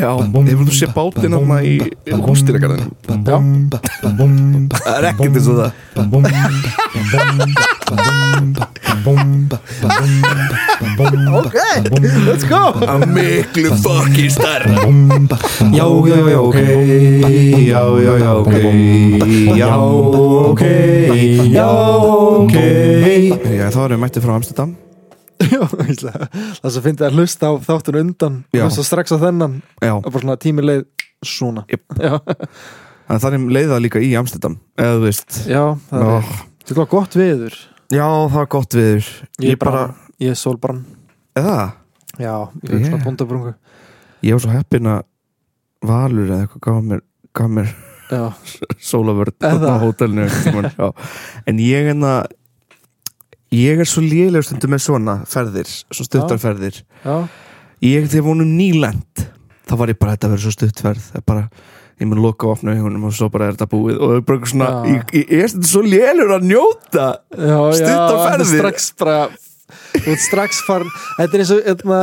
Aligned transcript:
Já, 0.00 0.12
hefur 0.46 0.64
þú 0.64 0.74
séð 0.76 0.92
bátinn 0.94 1.34
þarna 1.36 1.58
í 1.66 1.74
hústýragarðinu? 2.26 2.86
Það 4.72 4.94
er 4.94 5.08
ekkert 5.10 5.36
eins 5.36 5.48
og 5.50 5.56
það 5.60 5.70
Ok, 11.36 11.58
let's 12.24 12.46
go 12.48 12.62
að 12.86 13.04
miklu 13.12 13.74
fokki 13.84 14.30
starra 14.32 14.88
Já, 15.76 15.86
já, 16.08 16.18
já, 16.32 16.40
ok 16.40 16.58
Já, 17.66 17.82
já, 18.00 18.12
já, 18.22 18.32
ok 18.40 18.54
Já, 19.60 19.70
ok 19.76 20.64
Já, 21.52 21.68
ok 22.40 22.56
Já, 22.56 23.68
erum 23.68 23.94
við 23.94 24.02
mættið 24.06 24.26
frá 24.26 24.36
Amsterdam 24.40 24.74
Já, 24.74 24.85
það 26.62 26.70
sem 26.74 26.84
finnst 26.84 27.02
að 27.06 27.16
hlusta 27.18 27.50
á 27.50 27.52
þáttun 27.66 27.98
undan 28.00 28.36
hlusta 28.54 28.84
strax 28.86 29.12
á 29.14 29.18
þennan. 29.20 29.58
Og 29.82 30.08
bara 30.10 30.22
svona 30.24 30.36
tími 30.42 30.64
leið 30.64 30.84
svona. 31.26 31.64
Já, 32.00 32.16
en 33.08 33.22
þannig 33.22 33.48
leiða 33.56 33.78
líka 33.82 34.02
í 34.02 34.12
Amsterdam 34.18 34.58
eða 34.78 34.98
þú 34.98 35.04
veist. 35.06 35.40
Já 35.48 35.62
það 35.90 36.04
Já, 36.06 36.12
er 36.18 36.44
Þetta 36.66 36.78
var 36.80 36.88
gott 36.90 37.14
viður 37.20 37.56
já 37.94 38.06
það 38.32 38.40
er 38.42 38.48
gott 38.56 38.74
viður 38.74 39.10
Ég 39.44 39.52
er 39.54 39.58
bara, 39.62 39.82
ég 40.18 40.32
er 40.34 40.38
sólbrann. 40.40 40.80
Eða, 41.38 41.58
Já, 42.16 42.32
ég 42.64 42.70
er 42.72 42.78
Yeah. 42.80 42.88
svona 42.88 43.04
bóndabrungu 43.04 43.52
ég 44.26 44.32
var 44.34 44.40
svo 44.42 44.54
heppin 44.56 44.88
að 44.90 45.04
Valur 45.86 46.30
eða 46.32 46.46
eitthvað 46.46 46.64
gaf 46.66 46.80
mér, 46.88 47.02
gaf 47.36 47.52
mér 47.52 47.74
sólavörð 48.90 49.34
á 49.42 49.76
hótelinu 49.82 50.26
en 51.50 51.58
ég 51.62 51.90
en 51.92 52.04
að 52.06 52.26
ég 53.54 53.78
er 53.80 53.88
svo 53.88 54.02
lélegur 54.02 54.44
stundum 54.46 54.74
með 54.74 54.82
svona 54.88 55.16
ferðir, 55.30 55.70
svo 55.92 56.06
stuttarferðir 56.06 56.80
já, 57.04 57.16
ég 57.86 58.08
þegar 58.10 58.26
vonum 58.26 58.52
nýlend 58.58 59.26
þá 59.66 59.74
var 59.80 59.92
ég 59.92 59.98
bara 60.00 60.14
þetta 60.16 60.28
að 60.28 60.34
vera 60.36 60.44
svo 60.46 60.54
stuttferð 60.54 61.04
það 61.12 61.20
er 61.20 61.26
bara, 61.26 61.44
ég 62.00 62.10
mun 62.10 62.22
loka 62.22 62.46
og 62.48 62.56
opna 62.58 62.74
augunum 62.76 63.06
og 63.08 63.14
svo 63.16 63.28
bara 63.32 63.48
er 63.48 63.56
þetta 63.56 63.68
búið. 63.72 63.96
Og 63.98 64.10
það 64.12 64.18
er 64.20 64.24
bara 64.28 64.50
svona 64.52 64.68
Já. 64.70 64.92
ég, 64.92 65.14
ég 65.32 65.44
er 65.44 65.52
stundum 65.52 65.70
svo 65.70 65.82
lélegur 65.86 66.34
að 66.36 66.48
njóta 66.50 67.06
já, 67.32 67.46
já 67.46 67.60
Stuttar 67.80 68.06
þetta 68.06 68.16
er 68.16 68.26
ferðir. 68.30 68.50
Strax 68.52 68.88
bara 69.00 69.18
Þú 69.96 70.12
ert 70.12 70.22
strax 70.22 70.58
farin. 70.62 70.90
Þetta 71.16 71.34
er 71.34 71.42
eins 71.42 71.50
og 71.56 71.70
eitna, 71.72 72.00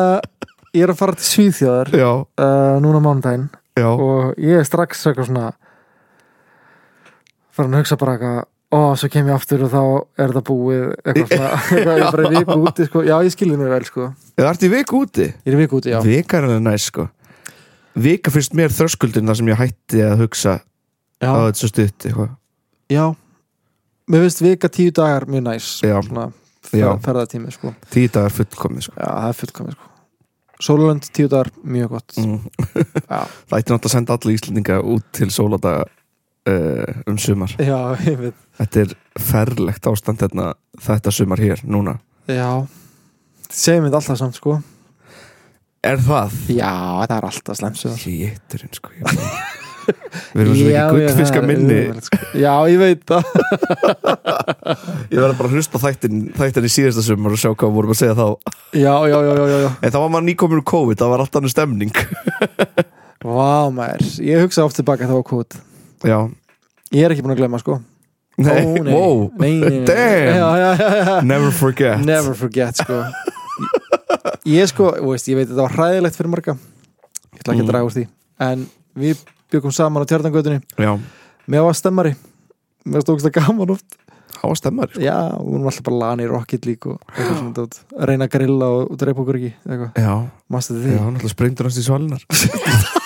Ég 0.73 0.83
er 0.83 0.91
að 0.91 0.97
fara 0.99 1.13
til 1.15 1.27
Svíþjóðar 1.29 1.91
já, 1.95 2.09
uh, 2.09 2.79
Núna 2.83 2.99
á 2.99 3.05
mánudaginn 3.05 3.45
já, 3.79 3.87
Og 3.93 4.33
ég 4.41 4.59
er 4.59 4.67
strax 4.67 5.05
svona 5.05 5.51
Farin 7.53 7.77
að 7.77 7.83
hugsa 7.85 7.99
bara 8.01 8.17
eitthvað 8.17 8.41
Ó, 8.73 8.77
svo 8.97 9.09
kem 9.13 9.27
ég 9.29 9.35
aftur 9.35 9.65
og 9.67 9.69
þá 9.69 9.81
er 10.17 10.31
þetta 10.33 10.41
búið 10.47 10.85
Eitthvað 11.03 11.33
svona 11.33 11.49
Eitthvað 11.77 11.97
ég 11.99 12.05
er 12.05 12.15
bara 12.15 12.29
í 12.29 12.33
viku 12.39 12.55
úti 12.63 12.87
sko. 12.87 13.03
Já, 13.05 13.15
ég 13.21 13.35
skilði 13.35 13.57
mig 13.59 13.73
vel 13.73 13.83
sko. 13.89 14.07
Eða 14.39 14.53
ert 14.53 14.65
í 14.65 14.69
viku 14.73 15.01
úti? 15.05 15.27
Ég 15.29 15.51
er 15.51 15.57
í 15.57 15.61
viku 15.61 15.81
úti, 15.81 15.91
já. 15.93 15.99
Vika 16.05 16.39
er 16.39 16.47
alveg 16.47 16.63
næst 16.65 16.89
sko. 16.89 17.07
Vika 18.03 18.33
finnst 18.33 18.55
mér 18.57 18.73
þröskuldin 18.73 19.29
þar 19.29 19.39
sem 19.39 19.51
ég 19.53 19.59
hætti 19.59 20.01
að 20.01 20.23
hugsa 20.23 20.55
Já, 21.21 21.29
að 21.29 21.45
þetta 21.51 21.61
svo 21.61 21.69
stutt 21.69 22.07
eitthvað. 22.09 22.31
Já. 22.91 23.05
Mér 24.09 24.25
finnst 24.25 24.43
vika 24.43 24.69
tíu 24.73 24.91
dagar 24.95 25.29
mjög 25.29 25.45
næs 25.47 25.69
Já. 25.85 25.97
Svona 26.01 26.27
Já. 26.73 26.89
ferðatími 27.05 27.53
sko. 27.53 27.73
Tíu 27.93 28.09
dagar 28.11 28.33
fullkomið 28.33 28.87
sko. 28.89 28.97
Já, 28.97 29.09
það 29.11 29.29
er 29.29 29.41
fullkomið 29.43 29.77
sko. 29.77 29.89
Sólulönd 30.63 31.07
tíu 31.13 31.29
dagar, 31.29 31.49
mjög 31.65 31.97
gott. 31.97 32.15
Mm. 32.17 32.39
Það 33.49 33.57
ætti 33.57 33.73
náttúrulega 33.73 33.89
að 33.89 33.93
senda 33.93 34.15
alla 34.15 34.33
Íslendinga 34.33 34.77
út 34.93 35.07
til 35.15 35.27
sóladaga 35.33 35.85
uh, 36.49 37.01
um 37.09 37.17
sumar. 37.21 37.53
Já, 37.59 37.77
ég 38.07 38.17
veit. 38.19 38.37
Þetta 38.59 38.83
er 38.85 38.93
ferlegt 39.19 39.87
ástand 39.89 40.21
hérna, 40.23 40.51
þetta 40.83 41.13
sumar 41.15 41.41
hér 41.43 41.63
núna. 41.65 41.97
Já, 42.29 42.49
segjum 43.49 43.87
við 43.89 43.97
alltaf 43.99 44.19
samt 44.21 44.37
sko. 44.39 44.59
Er 45.83 45.99
það? 45.99 46.31
Já, 46.55 46.71
það 47.03 47.17
er 47.17 47.25
alltaf 47.27 47.57
slemsu 47.59 47.89
Jéturinn 48.07 48.71
sko 48.77 48.93
ég- 48.95 49.17
við 50.31 50.39
erum 50.45 50.53
svo 50.55 50.67
ekki 50.71 50.93
gullfiska 50.95 51.41
minni. 51.43 51.79
sko. 52.05 52.19
Já, 52.39 52.53
ég 52.71 52.77
veit 52.79 53.01
það. 53.03 53.25
Ég 55.11 55.19
verði 55.19 55.35
bara 55.41 55.49
að 55.49 55.55
hlusta 55.57 55.75
á 55.75 55.83
þættin 55.83 56.21
þættin 56.37 56.67
í 56.69 56.71
síðasta 56.71 57.03
sumar 57.03 57.35
og 57.35 57.41
sjá 57.41 57.49
hvað 57.51 57.75
vorum 57.75 57.91
að 57.91 57.99
segja 57.99 58.15
þá. 58.15 58.27
Já, 58.79 58.93
já, 59.11 59.17
já, 59.19 59.33
já, 59.35 59.43
já, 59.51 59.57
já. 59.65 59.71
en 59.83 59.91
það 59.91 59.99
var 60.05 60.13
maður 60.15 60.27
nýkomur 60.29 60.61
úr 60.63 60.65
COVID, 60.71 61.01
það 61.03 61.11
var 61.13 61.25
alltaf 61.25 61.41
annað 61.41 61.55
stemning. 61.57 61.91
Vá, 63.27 63.51
maður. 63.75 64.07
Ég 64.23 64.39
hugsa 64.47 64.63
oft 64.63 64.79
tilbaka 64.79 65.11
þá 65.11 65.17
kút 65.27 65.59
já, 66.03 66.17
Ég 66.93 67.05
er 67.07 67.11
ekki 67.15 67.23
búin 67.25 67.33
að 67.33 67.39
glemma 67.41 67.57
sko. 67.61 67.79
Nei, 68.37 68.53
Ó, 68.65 68.83
nei. 68.83 68.93
wow. 68.93 69.19
Nei, 69.41 69.51
nei, 69.61 69.69
nei. 69.69 69.85
Damn. 69.89 70.35
Já, 70.37 70.49
já, 70.57 70.69
já, 70.77 70.89
já. 71.05 71.15
never 71.25 71.51
forget. 71.51 71.99
Never 72.05 72.33
forget 72.37 72.77
sko. 72.81 72.99
Ég 74.45 74.67
sko, 74.69 74.91
þú 74.99 75.09
veist, 75.13 75.27
ég 75.31 75.37
veit 75.39 75.47
að 75.47 75.53
þetta 75.55 75.65
var 75.67 75.75
hræðilegt 75.77 76.17
fyrir 76.19 76.31
marga. 76.33 76.55
Ég 77.33 77.41
ætla 77.41 77.53
ekki 77.55 77.63
Mm. 77.63 77.65
að 77.67 77.71
draga 77.71 77.87
úr 77.89 77.95
því. 77.95 78.03
En 78.45 78.65
við 78.97 79.23
byggum 79.53 79.73
saman 79.73 80.03
á 80.03 80.09
tjarnangötunni 80.09 80.61
já, 80.77 80.93
Mér 81.47 81.65
var 81.65 81.73
stemmari. 81.77 82.13
Mér 82.85 83.01
stókst 83.05 83.25
það 83.27 83.35
gaman 83.39 83.73
oft. 83.75 83.97
Það 84.33 84.47
var 84.49 84.57
stemmar 84.59 84.89
sko. 84.93 85.01
Já, 85.03 85.17
við 85.39 85.49
vorum 85.53 85.67
alltaf 85.69 85.83
bara 85.87 85.99
lani 86.03 86.23
í 86.25 86.29
Rocket 86.31 86.65
League 86.67 86.91
og 86.91 86.99
eitthvað 87.13 87.37
svona 87.39 87.53
dót. 87.57 87.79
reyna 88.09 88.25
að 88.27 88.33
grilla 88.37 88.69
og, 88.77 88.91
og 88.91 88.97
dreipa 88.99 89.21
okkur 89.23 89.37
ekki 89.39 89.51
eitthvað, 89.63 89.91
já, 90.03 90.15
mastu 90.51 90.73
já, 90.75 90.81
því? 90.83 90.95
Náttúrulega 90.99 91.33
sprengdur 91.33 91.69
hans 91.69 91.77
í 91.79 91.85
svalinar 91.85 92.25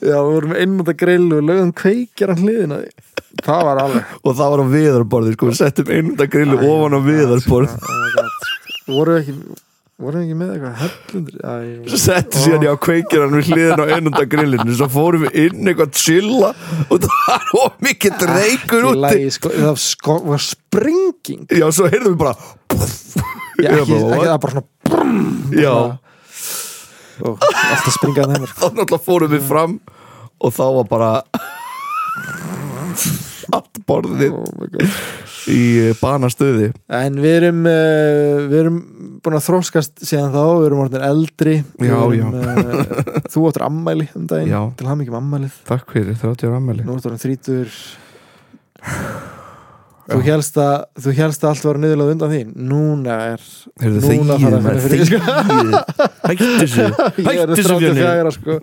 Já, 0.00 0.16
við 0.18 0.30
vorum 0.30 0.56
inn 0.64 0.78
út 0.82 0.92
að 0.92 0.98
grill 1.04 1.28
og 1.38 1.44
lögum 1.50 1.74
kveikjar 1.80 2.34
hliðina 2.38 2.78
á 2.78 2.82
því. 2.84 3.10
Það 3.44 3.62
var 3.68 3.82
alveg 3.84 4.14
og 4.24 4.38
það 4.38 4.54
var 4.54 4.64
á 4.64 4.66
viðarborði 4.74 5.36
sko, 5.36 5.50
við 5.50 5.60
settum 5.60 5.92
einunda 5.94 6.30
grillu 6.30 6.58
Æ, 6.60 6.64
ofan 6.70 6.98
á 6.98 7.00
viðarborð 7.10 7.76
oh 7.78 7.94
my 8.00 8.10
God. 8.16 8.50
Voru 8.84 9.16
ekki 9.20 9.36
voru 10.04 10.20
ekki 10.24 10.34
með 10.34 10.48
eitthvað 10.56 10.80
hellundur 10.82 11.98
settum 12.02 12.42
síðan 12.42 12.64
ég 12.66 12.72
á 12.74 12.78
kveikir 12.82 13.22
hann 13.22 13.36
við 13.38 13.50
hliðin 13.52 13.78
á 13.78 13.86
einunda 13.94 14.24
grillinu 14.26 14.74
svo 14.74 14.88
fórum 14.90 15.22
við 15.22 15.36
inn 15.44 15.70
eitthvað 15.70 15.92
að 15.92 16.00
chilla 16.02 16.50
og 16.90 17.04
það 17.04 17.28
var 17.28 17.52
of 17.60 17.76
mikið 17.86 18.24
reykur 18.32 18.88
í 18.88 18.90
úti. 18.90 19.28
sko, 19.36 19.52
það 19.54 19.78
sko, 19.84 20.16
var 20.26 20.42
sprenging 20.42 21.46
já, 21.46 21.66
svo 21.70 21.86
heyrðum 21.92 22.16
við 22.16 22.20
bara 22.24 22.34
Já, 23.54 23.70
Ég 23.70 23.84
ekki, 23.84 24.00
bara, 24.02 24.16
ekki 24.16 24.26
það 24.26 24.40
bara 24.42 24.54
svona 24.56 24.66
já, 25.62 25.74
og 27.22 27.44
alltaf 27.44 27.94
springaði 27.98 28.38
þeim. 28.38 28.48
Þá 28.50 28.66
náttúrulega 28.70 29.04
fórum 29.06 29.34
við 29.34 29.44
fram 29.48 29.78
og 30.44 30.54
þá 30.54 30.64
var 30.80 30.88
bara 30.90 31.12
allt 33.54 33.82
borðið 33.86 34.32
oh 34.34 35.24
í 35.50 35.90
eh, 35.90 35.92
banastöði 36.00 36.70
En 36.92 37.18
við 37.22 37.34
erum 37.40 37.66
uh, 37.68 38.44
við 38.48 38.58
erum 38.62 38.78
búin 39.24 39.38
að 39.38 39.46
þróskast 39.46 40.04
síðan 40.04 40.32
þá, 40.34 40.42
við 40.60 40.66
erum 40.68 40.82
orðin 40.84 41.04
eldri. 41.06 41.54
Já, 41.80 41.96
erum, 41.96 42.34
uh, 42.40 43.20
Þú 43.32 43.44
áttur 43.48 43.66
ammæli 43.68 44.08
um 44.16 44.26
daginn. 44.30 44.52
Já. 44.52 44.60
til 44.78 44.88
hann 44.90 45.04
ekki 45.04 45.14
um 45.14 45.20
ammælið 45.20 45.60
takk 45.68 45.94
fyrir, 45.94 46.16
átti 46.16 46.48
að 46.48 46.58
ammæli 46.58 46.84
Nú 46.86 46.98
áttur 46.98 47.14
hann 47.14 47.22
þrítur 47.24 47.78
Þú 50.04 50.18
helst 50.26 50.58
að 50.60 50.74
þú 51.00 51.12
helst 51.16 51.44
að 51.44 51.50
allt 51.50 51.64
var 51.64 51.78
niðurlega 51.80 52.14
undan 52.14 52.32
þín. 52.34 52.48
Núna 52.68 53.14
er 53.32 53.44
Heyrðu, 53.80 54.00
Núna 54.18 54.36
þarf 54.42 54.56
að 54.58 54.66
maður, 54.66 54.82
finna 54.84 54.84
fyrir 54.84 55.04
því, 55.04 55.20
þegið. 55.48 55.76
Hættu 56.24 56.48
þessu, 56.60 56.84
hættu 57.28 57.56
þessu 57.58 57.78
Björni 57.80 58.02
34 58.04 58.34
sko. 58.36 58.56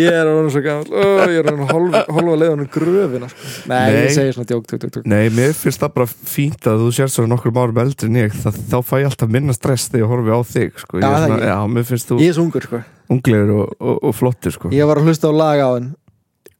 Ég 0.00 0.18
er 0.18 0.30
orðin 0.32 0.50
svo 0.54 0.62
gammal 0.64 0.90
Ó, 0.90 1.04
Ég 1.30 1.38
er 1.38 1.50
orðin 1.52 1.70
hálfa, 1.70 2.02
hálfa 2.16 2.34
leiðan 2.42 2.64
um 2.64 2.70
gröfina 2.74 3.30
sko. 3.30 3.46
Nei, 3.70 3.78
Nei. 3.78 4.00
ég 4.00 4.12
segi 4.16 4.34
svona 4.34 4.50
djók, 4.50 4.66
djók, 4.66 4.82
djók, 4.82 4.94
djók. 4.96 5.06
Nei, 5.14 5.22
mér 5.38 5.54
finnst 5.60 5.84
það 5.86 5.94
bara 6.00 6.10
fínt 6.10 6.70
að 6.74 6.84
þú 6.84 6.90
sér 6.98 7.14
svona 7.14 7.32
nokkur 7.36 7.56
árum 7.62 7.80
eldri 7.84 8.10
en 8.10 8.20
ég. 8.24 8.36
Það, 8.42 8.60
þá 8.74 8.76
fæ 8.90 8.94
ég 9.04 9.08
alltaf 9.12 9.32
minna 9.38 9.54
stress 9.56 9.88
þegar 9.94 10.02
ég 10.02 10.12
horfi 10.16 10.34
á 10.34 10.40
þig 10.50 10.84
sko. 10.84 10.98
Ég 10.98 11.06
Já, 11.06 11.10
það 11.14 11.26
svona, 11.30 11.54
já, 11.54 11.96
þú 12.10 12.20
Ég 12.20 12.34
er 12.34 12.38
svo 12.40 12.46
ungur 12.48 12.66
sko. 12.66 12.84
unglegur 13.14 13.56
og, 13.60 13.74
og, 13.78 13.96
og 14.10 14.14
flottur 14.18 14.58
sko. 14.58 14.74
Ég 14.74 14.90
var 14.90 14.98
að 14.98 15.10
hlusta 15.10 15.30
á 15.30 15.34
lag 15.34 15.62
á 15.62 15.68
hann 15.70 15.92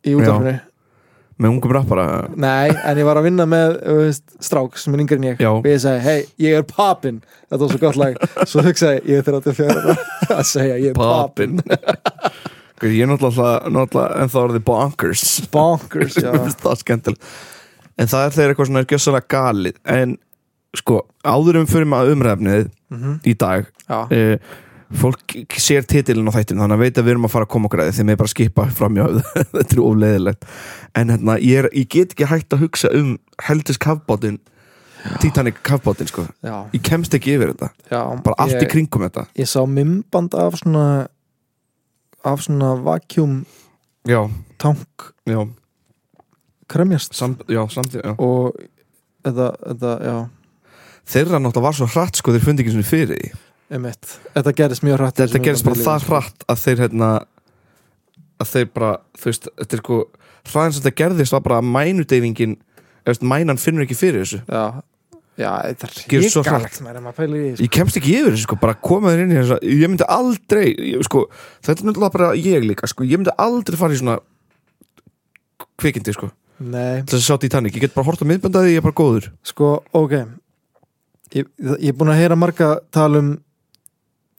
Í 0.07 0.15
útvarfinu 0.17 0.59
með 1.41 1.51
ungum 1.55 1.73
rappara 1.75 2.05
Nei, 2.37 2.69
en 2.85 2.99
ég 3.01 3.07
var 3.09 3.17
að 3.21 3.27
vinna 3.31 3.47
með 3.49 3.77
veist, 4.01 4.25
strák 4.45 4.77
sem 4.81 4.95
er 4.97 5.03
yngri 5.05 5.17
en 5.21 5.27
ég. 5.31 5.41
Já. 5.41 5.51
og 5.57 5.67
ég 5.71 5.81
segi, 5.83 6.03
hei, 6.05 6.21
ég 6.45 6.59
er 6.61 6.67
papinn. 6.69 7.23
Þetta 7.49 7.61
var 7.65 7.73
svo 7.75 7.81
gott 7.87 7.99
lag, 8.01 8.21
svo 8.47 8.65
hugsaði 8.67 9.01
ég, 9.01 9.09
ég 9.11 9.23
er 9.23 9.29
34 9.31 9.77
ára. 9.77 9.97
Að 10.39 10.47
segja, 10.53 10.77
ég 10.85 10.93
er 10.93 10.99
papinn. 11.01 11.61
Papinn. 11.65 11.79
Ég 12.81 13.03
er 13.05 13.11
náttúrulega, 13.11 13.69
náttúrulega 13.69 14.23
en 14.23 14.31
þá 14.33 14.37
er 14.41 14.53
þið 14.55 14.63
bonkers. 14.65 15.23
Bonkers, 15.53 16.15
já. 16.17 16.31
Það 16.63 16.71
er 16.71 16.79
skemmtilegt. 16.81 17.27
En 18.01 18.09
það 18.09 18.23
er 18.25 18.33
þegar 18.37 18.53
eitthvað 18.55 18.69
svona 18.71 18.81
er 18.81 18.87
gjössalega 18.89 19.29
galið. 19.35 19.75
En 19.93 20.15
sko, 20.81 21.03
áður 21.29 21.59
um 21.61 21.67
fyrir 21.69 21.91
maður 21.93 22.15
umræfnið 22.17 22.71
Mhm. 22.91 23.19
í 23.29 23.35
dag 23.39 23.69
Já, 23.85 23.99
uh, 24.09 24.57
Fólk 24.91 25.37
sér 25.55 25.85
titilin 25.87 26.27
á 26.27 26.35
þættinu 26.35 26.65
Þannig 26.65 26.77
að 26.77 26.81
veit 26.83 26.97
að 26.99 27.05
við 27.07 27.13
erum 27.13 27.27
að 27.29 27.35
fara 27.37 27.47
að 27.47 27.53
koma 27.53 27.69
okkur 27.69 27.83
að 27.85 27.91
því 27.91 28.01
Þeim 28.01 28.09
er 28.11 28.17
bara 28.19 28.33
skipa 28.33 28.65
framjá 28.75 29.05
Þetta 29.55 29.77
er 29.77 29.83
ofleiðilegt 29.85 30.49
En 30.99 31.13
hérna, 31.15 31.37
ég, 31.39 31.61
er, 31.61 31.69
ég 31.79 31.87
get 31.95 32.17
ekki 32.17 32.27
hægt 32.27 32.57
að 32.57 32.65
hugsa 32.65 32.91
um 32.99 33.13
Heldis 33.47 33.79
kafbátin 33.79 34.41
Titanic 35.21 35.63
kafbátin 35.65 36.11
sko. 36.11 36.27
Já, 36.45 36.67
Ég 36.75 36.83
kemst 36.85 37.15
ekki 37.17 37.33
yfir 37.37 37.55
þetta. 37.55 37.71
Já 37.89 38.01
Bara 38.21 38.37
allt 38.45 38.59
ég, 38.59 38.67
í 38.67 38.69
kringum 38.69 39.07
þetta. 39.07 39.23
Ég 39.39 39.49
sá 39.49 39.63
mymband 39.65 40.35
af 40.37 40.59
svona 40.61 40.85
af 42.21 42.43
svona 42.45 42.75
vakjum 42.85 43.45
tank 44.61 45.13
já, 45.25 45.41
kremjast. 46.69 47.15
Sam, 47.17 47.39
já, 47.49 47.63
samtíð 47.73 48.03
já. 48.05 48.15
og 48.19 48.57
þetta, 49.25 49.93
já. 50.05 50.17
Þeirra 51.11 51.41
náttúrulega 51.41 51.65
var 51.65 51.79
svo 51.79 51.89
hratt 51.91 52.21
sko 52.21 52.35
Þeir 52.35 52.45
fundi 52.45 52.65
ekki 52.65 52.75
svona 52.75 52.91
fyrir 52.91 53.17
því 53.17 53.31
einmitt. 53.71 54.17
Þetta 54.35 54.55
gerist 54.59 54.85
mjög 54.87 55.01
hrætt 55.01 55.21
þetta 55.23 55.43
gerist 55.45 55.67
bara 55.67 55.85
það 55.85 56.07
hratt 56.09 56.47
að 56.51 56.65
þeir 56.65 56.83
hérna 56.85 57.11
að 58.41 58.53
þeir 58.55 58.71
bara, 58.75 58.93
þú 59.21 59.31
veist, 59.31 59.51
þetta 59.61 59.77
er 59.77 59.83
sko 59.83 59.99
hraðin 60.51 60.75
sem 60.75 60.85
þetta 60.85 60.99
gerðist 61.03 61.37
var 61.37 61.43
bara 61.45 61.59
að 61.61 61.69
mænudeyfingin 61.75 62.57
mænan 63.27 63.61
finnur 63.61 63.85
ekki 63.85 63.99
fyrir 63.99 64.25
þessu. 64.25 64.41
Já, 64.49 64.81
já 65.41 65.51
þetta 65.69 65.89
er 65.89 65.95
því, 65.97 66.33
sko. 66.33 66.45
ég 67.65 67.71
kemst 67.75 68.01
ekki 68.01 68.17
yfir 68.17 68.35
þessu 68.35 68.47
sko, 68.47 68.59
bara 68.61 68.77
koma 68.77 69.13
þér 69.13 69.25
inn 69.25 69.35
í 69.35 69.39
þess 69.39 69.55
að 69.57 69.69
ég 69.69 69.93
myndi 69.93 70.09
aldrei, 70.17 70.67
ég, 70.73 71.07
sko 71.07 71.25
þetta 71.61 71.77
er 71.77 71.89
náttúrulega 71.91 72.17
bara 72.17 72.33
ég 72.39 72.67
líka, 72.67 72.91
sko, 72.91 73.07
ég 73.09 73.21
myndi 73.21 73.35
aldrei 73.41 73.81
fara 73.81 73.97
í 73.97 74.01
svona 74.01 74.19
kvikindi, 75.81 76.17
sko. 76.17 76.31
Þess 76.61 77.17
að 77.17 77.25
sjá 77.25 77.37
Titanic, 77.41 77.77
ég 77.77 77.87
get 77.87 77.97
bara 77.97 78.09
hort 78.09 78.21
á 78.21 78.29
miðböndaði 78.29 78.75
ég 78.75 78.83
er 78.83 78.85
bara 78.85 78.97
góður. 78.97 79.31
Sko, 79.49 79.79
ok. 79.97 80.17
Ég, 81.33 81.47
ég 81.79 81.93
er 81.93 81.97
búin 81.97 82.13
að 82.13 82.21
heyra 82.21 82.37
marga 82.37 82.75
tala 82.93 83.23
um 83.23 83.31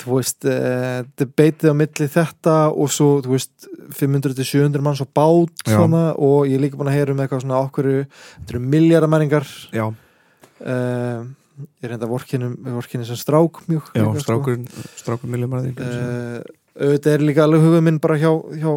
þú 0.01 0.18
veist, 0.18 0.48
uh, 0.50 1.01
debatið 1.19 1.74
á 1.74 1.75
milli 1.77 2.07
þetta 2.12 2.56
og 2.71 2.92
svo, 2.94 3.09
þú 3.25 3.36
veist 3.36 3.68
500-700 3.98 4.86
manns 4.86 5.03
á 5.03 5.07
bát 5.07 5.65
svona, 5.68 6.06
og 6.18 6.48
ég 6.50 6.57
er 6.57 6.65
líka 6.65 6.80
búin 6.80 6.92
að 6.92 6.98
heyra 7.00 7.15
um 7.15 7.21
eitthvað 7.24 7.44
svona 7.45 7.62
okkur, 7.65 7.92
þetta 8.07 8.56
eru 8.56 8.63
miljardamæringar 8.75 9.48
já, 9.75 9.86
uh, 9.88 11.21
ég 11.81 11.95
enda 11.95 12.09
vorkinum, 12.09 12.56
vorkinum 12.77 13.07
sem 13.07 13.19
strák 13.19 13.62
mjög 13.68 13.92
já, 13.94 14.01
líka, 14.01 14.13
sko. 14.13 14.25
strákurinn 14.25 14.68
strákur 15.00 15.31
miljumæði 15.31 15.75
uh, 15.77 16.39
auðvitað 16.80 17.13
er 17.13 17.27
líka 17.27 17.45
alveg 17.45 17.65
hugum 17.65 17.88
minn 17.89 18.01
bara 18.01 18.18
hjá, 18.21 18.31
hjá 18.57 18.71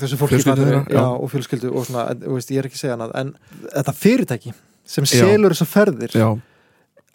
þessu 0.00 0.18
fólki 0.20 0.40
já. 0.40 0.84
já, 0.88 1.04
og 1.04 1.28
fjölskyldu 1.32 1.72
og 1.72 1.86
svona, 1.88 2.06
en, 2.12 2.22
þú 2.24 2.38
veist, 2.38 2.52
ég 2.54 2.62
er 2.62 2.68
ekki 2.68 2.78
að 2.78 2.84
segja 2.86 2.96
hana 2.96 3.10
en 3.20 3.34
þetta 3.68 3.96
fyrirtæki 3.98 4.54
sem 4.88 5.06
selur 5.08 5.54
þessar 5.54 5.70
ferðir 5.70 6.16
já, 6.16 6.28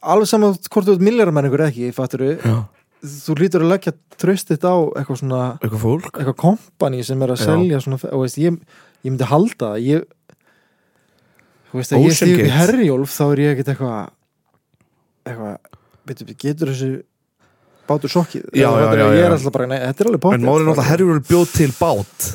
alveg 0.02 0.30
saman 0.30 0.58
hvort 0.58 0.88
þú 0.88 0.98
ert 0.98 1.06
milljaramenningur 1.08 1.64
ekki 1.68 1.92
fatturu, 1.96 2.36
þú 3.02 3.38
lítur 3.40 3.66
að 3.66 3.74
leggja 3.76 3.96
tröstið 4.18 4.68
á 4.68 4.76
eitthvað 4.98 5.22
svona 5.22 5.42
eitthvað 5.62 5.84
fólk? 5.84 6.12
eitthvað 6.14 6.38
kompani 6.44 7.04
sem 7.06 7.22
er 7.26 7.34
að 7.34 7.44
selja 7.44 7.82
svona, 7.84 8.00
og 8.12 8.24
veist, 8.26 8.40
ég, 8.42 8.58
ég 9.06 9.12
myndi 9.14 9.28
halda 9.30 9.74
ég 9.82 10.06
þú 11.72 11.82
veist 11.82 11.94
að 11.94 12.08
ég 12.08 12.24
upp 12.24 12.46
í. 12.46 12.50
Herjólf 12.58 13.14
þá 13.14 13.26
er 13.28 13.44
ég 13.44 13.54
ekkert 13.56 13.74
eitthvað 13.76 14.00
eitthvað, 15.28 15.78
veitum 16.08 16.34
getur 16.40 16.72
þessu 16.74 16.92
bátur 17.88 18.12
sokkið? 18.12 18.50
Já, 18.58 18.68
já, 18.68 18.88
já, 19.00 19.06
ég 19.16 19.24
er 19.26 19.36
alltaf 19.36 19.56
bara, 19.56 19.70
nei, 19.72 19.80
þetta 19.84 20.04
er 20.04 20.12
alveg 20.12 20.24
bátið 20.26 20.38
en 20.38 20.48
málið 20.48 20.62
er 20.62 20.68
náttúrulega 20.68 20.90
Herjur 20.92 21.22
bjóð 21.30 21.54
til 21.56 21.70
bát. 21.78 22.28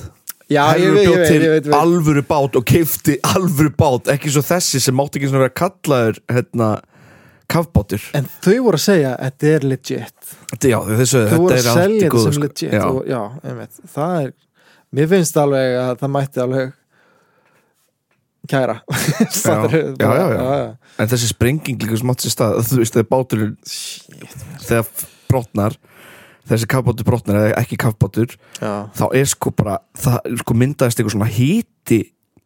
Já, 0.53 0.63
ég 0.63 0.71
Herjur 0.73 0.95
veit, 0.95 1.03
ég 1.03 1.09
bjóð 1.09 1.19
veit, 1.19 1.33
til 1.33 1.43
veit, 1.43 1.67
veit. 1.67 1.77
alvöru 1.79 2.23
bát 2.29 2.57
og 2.61 2.65
keifti 2.69 3.19
alvöru 3.33 3.73
bát. 3.83 4.11
Ekki 4.15 4.33
svo 4.33 4.45
þessi 4.47 4.81
sem 4.85 4.97
mátti 4.97 5.21
ekki 5.21 5.31
svona 5.33 5.45
vera 5.47 5.57
kallaður 5.63 6.21
hérna, 6.33 6.71
kafbátur. 7.53 8.05
En 8.19 8.29
þau 8.45 8.57
voru 8.67 8.79
að 8.81 8.85
segja 8.87 9.15
að 9.15 9.25
þetta 9.27 9.51
er 9.53 9.67
legit. 9.69 10.31
Já, 10.63 10.79
þessu, 10.89 11.25
þau 11.31 11.41
voru 11.43 11.57
að 11.57 11.67
selja 11.69 12.07
þetta 12.07 12.23
sem 12.25 12.37
sko. 12.37 12.45
legit. 12.47 12.77
Já, 12.77 12.85
og, 12.89 13.03
já, 13.09 13.21
einmitt, 13.49 13.83
það 13.95 14.17
er 14.21 14.33
mér 14.93 15.11
finnst 15.13 15.41
alveg 15.43 15.77
að 15.83 15.93
það 16.03 16.15
mætti 16.17 16.43
alveg 16.47 16.73
kæra. 18.51 18.77
Já, 20.03 20.11
já, 20.19 20.25
já. 20.35 20.65
en 20.99 21.11
þessi 21.13 21.29
sprenging 21.31 21.79
líka 21.85 21.99
sem 22.01 22.11
átti 22.11 22.27
sér 22.27 22.35
stað. 22.35 22.57
Þú 22.67 22.79
veist, 22.81 22.97
þegar 22.97 23.11
báturinn 23.13 23.53
þegar 24.67 24.89
brotnar 25.31 25.77
þessi 26.51 26.67
kafbátur 26.73 27.07
brotnar 27.07 27.39
eða 27.39 27.61
ekki 27.63 27.79
kafbátur 27.81 28.35
þá 28.59 29.05
er 29.15 29.29
sko 29.31 29.53
bara 29.55 29.77
það 29.95 30.35
sko 30.43 30.57
myndaðist 30.59 30.99
eitthvað 30.99 31.15
svona 31.15 31.31
veist, 31.31 32.01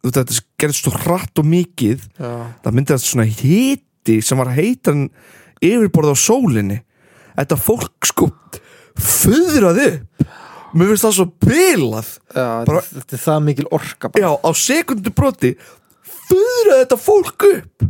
þetta 0.05 0.37
gerðist 0.61 0.85
svo 0.85 0.93
hratt 1.01 1.41
og 1.41 1.49
mikið. 1.49 2.05
Það 2.21 2.77
myndaðist 2.77 3.09
svona 3.09 3.25
hiti 4.07 4.21
sem 4.23 4.39
var 4.39 4.53
heitan 4.55 5.07
yfirborð 5.63 6.13
á 6.13 6.17
sólinni. 6.17 6.79
Þetta 7.37 7.57
fólk 7.59 8.07
sko 8.07 8.29
föðraði 8.97 9.89
mér 10.77 10.89
finnst 10.91 11.05
það 11.05 11.15
svo 11.17 11.27
bilað. 11.43 12.09
Bara- 12.33 12.81
þetta, 12.85 13.13
er 13.13 13.21
það 13.25 13.43
mikil 13.45 13.67
orka 13.71 14.09
bara. 14.09 14.21
já, 14.23 14.29
á 14.41 14.49
sekundu 14.53 15.13
broti 15.13 15.53
föðraði 16.27 16.81
þetta 16.83 16.97
fólk 16.97 17.47
upp. 17.51 17.87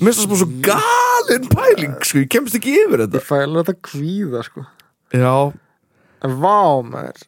Mér 0.00 0.12
finnst 0.12 0.22
það 0.22 0.30
bara 0.32 0.42
svo 0.42 0.52
galin 0.68 1.48
pæling 1.52 1.96
sko, 2.04 2.18
ég 2.22 2.28
kemst 2.32 2.54
ekki 2.56 2.76
yfir 2.84 3.06
þetta. 3.06 3.20
Ég 3.20 3.26
fæ 3.28 3.36
alveg 3.42 3.66
þetta 3.66 3.80
kvíða 3.90 4.44
sko. 4.44 4.66
Já, 5.12 5.52
En 6.22 6.36
vá 6.38 6.82
maður 6.86 7.24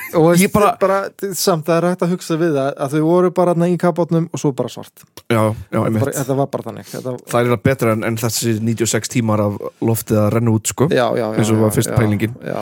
Og 0.18 0.26
veist, 0.28 0.42
Ég 0.44 0.52
bara- 0.52 0.72
bara 0.80 0.98
Samt 1.38 1.66
það 1.68 1.76
er 1.78 1.86
hægt 1.90 2.02
að 2.06 2.14
hugsa 2.14 2.36
við 2.40 2.56
það 2.58 2.72
Að 2.84 2.96
þau 2.96 3.02
voru 3.06 3.30
bara 3.36 3.54
í 3.68 3.76
kapotnum 3.80 4.26
og 4.32 4.40
svo 4.42 4.52
bara 4.56 4.72
svart. 4.72 5.04
Já, 5.32 5.42
já, 5.72 5.78
bara, 5.80 6.12
Þetta 6.18 6.36
var 6.36 6.50
bara 6.52 6.66
þannig. 6.68 6.88
Þetta, 6.92 7.14
það 7.32 7.52
er 7.52 7.62
betra 7.68 7.92
en, 7.96 8.04
en 8.04 8.18
þessi 8.20 8.56
96 8.60 9.12
tímar 9.14 9.40
af 9.44 9.60
loftið 9.80 10.20
að 10.24 10.32
renna 10.36 10.56
út 10.56 10.72
sko. 10.72 10.88
Já, 10.92 11.06
Eins 11.32 11.52
og 11.54 11.62
var 11.64 11.72
fyrst 11.76 11.94
pælingin. 11.96 12.36
Já, 12.44 12.60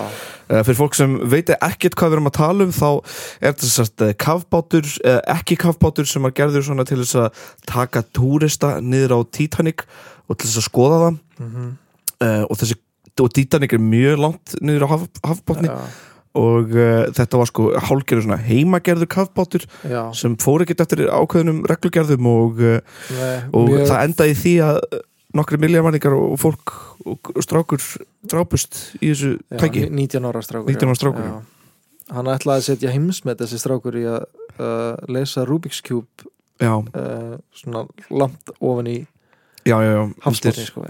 Uh, 0.50 0.64
fyrir 0.66 0.80
fólk 0.80 0.96
sem 0.98 1.12
veit 1.30 1.46
ekkert 1.54 1.94
hvað 1.94 2.08
við 2.10 2.16
erum 2.16 2.26
að 2.26 2.32
tala 2.34 2.64
um 2.66 2.70
þá 2.74 2.86
er 3.38 3.52
þetta 3.52 3.68
sérst 3.70 4.02
uh, 4.02 4.08
kafbátur 4.18 4.88
uh, 5.06 5.20
ekki 5.36 5.54
kafbátur 5.62 6.08
sem 6.10 6.24
er 6.26 6.32
gerður 6.34 6.64
svona 6.66 6.82
til 6.88 6.98
þess 6.98 7.20
að 7.20 7.44
taka 7.70 8.02
túrista 8.18 8.72
niður 8.82 9.14
á 9.14 9.18
Titanic 9.30 9.84
og 10.26 10.40
til 10.40 10.48
þess 10.48 10.58
að 10.58 10.66
skoða 10.66 10.98
það. 11.04 11.20
Mhm. 11.44 11.68
uh, 12.26 12.42
og 12.50 12.58
þessi 12.58 12.78
og 13.20 13.30
Titanic 13.36 13.76
er 13.76 13.82
mjög 13.84 14.18
langt 14.24 14.56
niður 14.64 14.86
á 14.86 14.92
haf, 14.96 15.06
hafbátni 15.28 15.70
já, 15.70 15.76
og 16.38 16.70
uh, 16.76 17.08
þetta 17.16 17.38
var 17.40 17.48
sko 17.50 17.68
hálgerður 17.88 18.22
svona 18.28 18.36
heimagerður 18.44 19.08
kafbátur 19.10 19.64
já. 19.82 20.02
sem 20.14 20.36
fór 20.38 20.62
ekkert 20.62 20.84
eftir 20.84 21.02
ákveðnum 21.10 21.64
reglugerðum 21.66 22.28
og, 22.30 22.60
uh, 22.62 22.78
Nei, 23.16 23.38
og 23.50 23.70
mjög- 23.72 23.86
það 23.90 24.04
endaði 24.08 24.36
því 24.44 24.52
að 24.68 24.78
nokkri 25.40 25.58
miljarmanningar 25.62 26.14
og 26.14 26.36
fólk 26.42 26.74
og 27.06 27.30
strákur 27.42 27.82
drápust 28.30 28.78
í 29.00 29.10
þessu 29.12 29.32
já, 29.38 29.58
tæki. 29.62 29.86
19 29.90 30.26
ára 30.30 30.42
strákur 30.42 30.70
19 30.70 30.90
ára 30.90 30.98
strákur. 30.98 31.30
Hann 32.10 32.26
ætlaði 32.32 32.58
að 32.62 32.66
setja 32.66 32.90
heimsmet 32.94 33.38
þessi 33.38 33.58
strákur 33.62 33.98
í 33.98 34.02
að 34.10 34.24
uh, 34.58 34.96
lesa 35.10 35.44
Rubik's 35.46 35.78
Cube 35.86 36.26
já, 36.60 36.72
uh, 36.78 37.36
svona 37.54 37.84
langt 38.10 38.50
ofan 38.60 38.90
í 38.90 38.96
undir- 40.50 40.66
sko, 40.66 40.82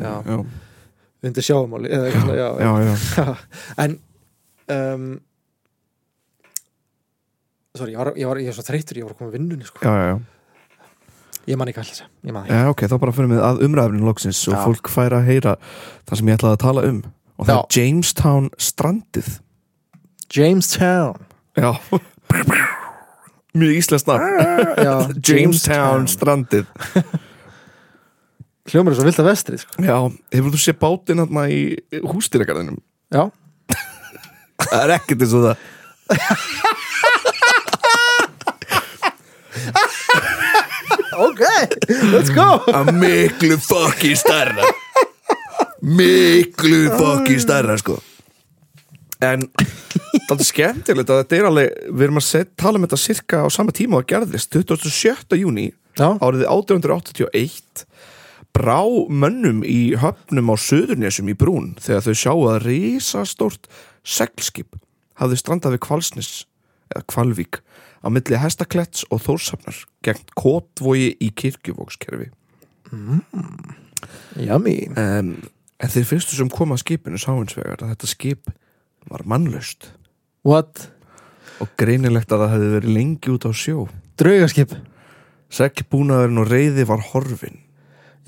undir 1.23 1.45
sjáumáli 1.45 1.91
en 3.85 3.99
um, 4.71 5.21
sorry, 7.77 7.93
ég 7.95 8.01
var, 8.01 8.11
ég 8.19 8.27
var, 8.31 8.41
ég 8.43 8.51
var 8.51 8.57
svo 8.59 8.65
þreytur 8.67 8.99
ég 9.01 9.07
var 9.09 9.15
að 9.29 9.35
vinnunni 9.37 9.67
sko. 9.69 9.83
já, 9.85 9.93
já, 9.95 10.11
já. 10.11 10.17
ég 11.53 11.61
man 11.61 11.71
ekki 11.71 11.83
alltaf 11.85 12.03
ég 12.27 12.35
man 12.35 12.43
ekki 12.47 12.57
Já, 12.59 12.65
ok, 12.73 12.81
þá 12.91 12.97
bara 13.05 13.15
fyrir 13.17 13.31
við 13.35 13.43
að 13.47 13.63
umræðurinn 13.67 14.09
loksins 14.09 14.41
og 14.51 14.57
Já. 14.57 14.61
fólk 14.67 14.87
fær 14.93 15.13
að 15.21 15.29
heyra 15.31 15.55
það 16.09 16.21
sem 16.21 16.31
ég 16.33 16.39
ætlaði 16.41 16.57
að 16.59 16.65
tala 16.67 16.87
um 16.91 17.01
og 17.41 17.49
það 17.49 17.57
er 17.57 17.79
Jamestown 17.79 18.51
strandið 18.61 19.31
Jamestown 20.35 21.27
Já 21.59 21.71
Mjög 23.51 23.73
íslenskt 23.81 24.07
nafn 24.07 24.23
já, 24.79 24.95
Jamestown 25.31 26.05
strandið 26.11 26.69
hljómar 28.71 28.95
er 28.95 29.01
svo 29.01 29.07
vilt 29.09 29.19
að 29.19 29.27
vestri 29.27 29.57
sko. 29.59 29.83
Já, 29.83 29.97
hefur 30.31 30.53
þú 30.55 30.59
séð 30.63 30.77
bátinn 30.79 31.19
hérna 31.25 31.43
í 31.51 31.75
hústýragarðinum? 32.07 32.77
já, 33.11 33.25
Það 34.71 34.83
er 34.85 34.93
ekkert 35.01 35.25
eins 35.27 35.35
og 35.35 35.43
það 35.49 35.59
ok, 41.21 41.43
let's 42.13 42.33
go. 42.35 42.49
Að 42.73 42.93
miklu 43.01 43.59
fokki 43.63 44.15
stærra. 44.19 44.71
Miklu 45.81 46.87
fokki 46.97 47.39
stærra 47.41 47.77
sko. 47.81 47.99
En 49.21 49.45
það 50.29 50.39
er 50.39 50.49
skemmtilegt 50.49 51.13
að 51.13 51.23
þetta 51.23 51.37
er 51.37 51.49
alveg 51.51 51.79
við 51.91 52.07
erum 52.07 52.21
að 52.21 52.27
set, 52.27 52.53
tala 52.61 52.81
um 52.81 52.87
þetta 52.87 53.01
cirka 53.01 53.43
á 53.45 53.49
sama 53.53 53.75
tíma 53.77 53.99
og 53.99 54.07
það 54.07 54.13
gerðist 54.15 54.57
27. 54.57 55.37
júni 55.41 55.67
árið 56.01 56.47
1881 56.47 57.85
brá 58.57 58.81
mönnum 59.09 59.61
í 59.67 59.93
höfnum 60.01 60.53
á 60.53 60.57
Suðurnesum 60.59 61.29
í 61.31 61.37
brún 61.39 61.75
þegar 61.83 62.07
þau 62.07 62.17
sjáu 62.23 62.39
að 62.51 62.63
risastórt 62.65 63.69
seglskip 64.07 64.79
hafði 65.21 65.41
strandað 65.41 65.77
við 65.77 65.85
Kvalsnes 65.87 66.31
eða 66.91 67.05
Kvalvík 67.13 67.61
á 68.01 68.07
milli 68.13 68.39
Hestakletts 68.41 69.07
og 69.13 69.23
Þórshafnar 69.25 69.83
gegn 70.07 70.29
Kotvogi 70.39 71.13
í 71.21 71.31
kirkjuvókskerfi 71.37 72.31
yummy. 74.41 74.77
Um, 74.99 75.35
en 75.81 75.93
þeir 75.93 76.07
fyrstu 76.09 76.39
sem 76.39 76.51
kom 76.53 76.75
að 76.75 76.83
skipinu 76.85 77.21
sáinsvegar 77.21 77.85
að 77.85 77.93
þetta 77.95 78.11
skip 78.11 78.53
var 79.11 79.25
mannlaust. 79.29 79.91
What, 80.47 80.89
og 81.61 81.73
greinilegt 81.81 82.33
að 82.33 82.45
það 82.45 82.55
hefði 82.55 82.71
verið 82.77 82.97
lengi 82.97 83.35
út 83.35 83.47
á 83.47 83.53
sjó. 83.57 83.85
Draugaskip? 84.21 84.73
Seglbúnaðurinn 85.51 86.41
og 86.41 86.49
reyði 86.51 86.87
var 86.89 87.03
horfin 87.11 87.61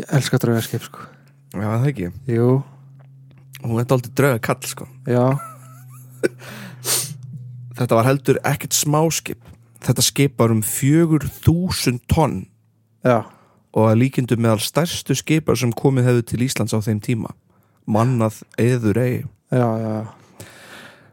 ég 0.01 0.09
elska 0.17 0.41
draugaskip 0.41 0.85
sko. 0.87 1.09
Já 1.53 1.67
það 1.69 1.89
ekki, 1.91 2.07
jú, 2.33 2.47
hún 3.63 3.81
er 3.81 3.93
aldrei 3.93 4.15
drauga 4.17 4.41
kall 4.43 4.69
sko. 4.69 4.87
Já, 5.07 5.37
Þetta 7.79 7.97
var 7.99 8.07
heldur 8.07 8.39
ekkert 8.47 8.77
smáskip. 8.77 9.41
Þetta 9.83 10.05
skip 10.07 10.39
var 10.39 10.55
um 10.55 10.63
fjögur 10.63 11.27
þúsund 11.43 12.03
tonn. 12.11 12.45
Já. 13.03 13.25
Og 13.73 13.89
að 13.89 13.99
líkindu 14.03 14.37
meðal 14.39 14.61
stærstu 14.63 15.17
skipar 15.19 15.59
sem 15.59 15.73
komið 15.75 16.11
hefðu 16.11 16.27
til 16.29 16.43
Íslands 16.47 16.75
á 16.77 16.79
þeim 16.85 17.01
tíma. 17.03 17.33
mannað 17.83 18.45
eður 18.63 18.99
eigi 19.03 19.23
já, 19.51 19.67
já, 19.83 19.95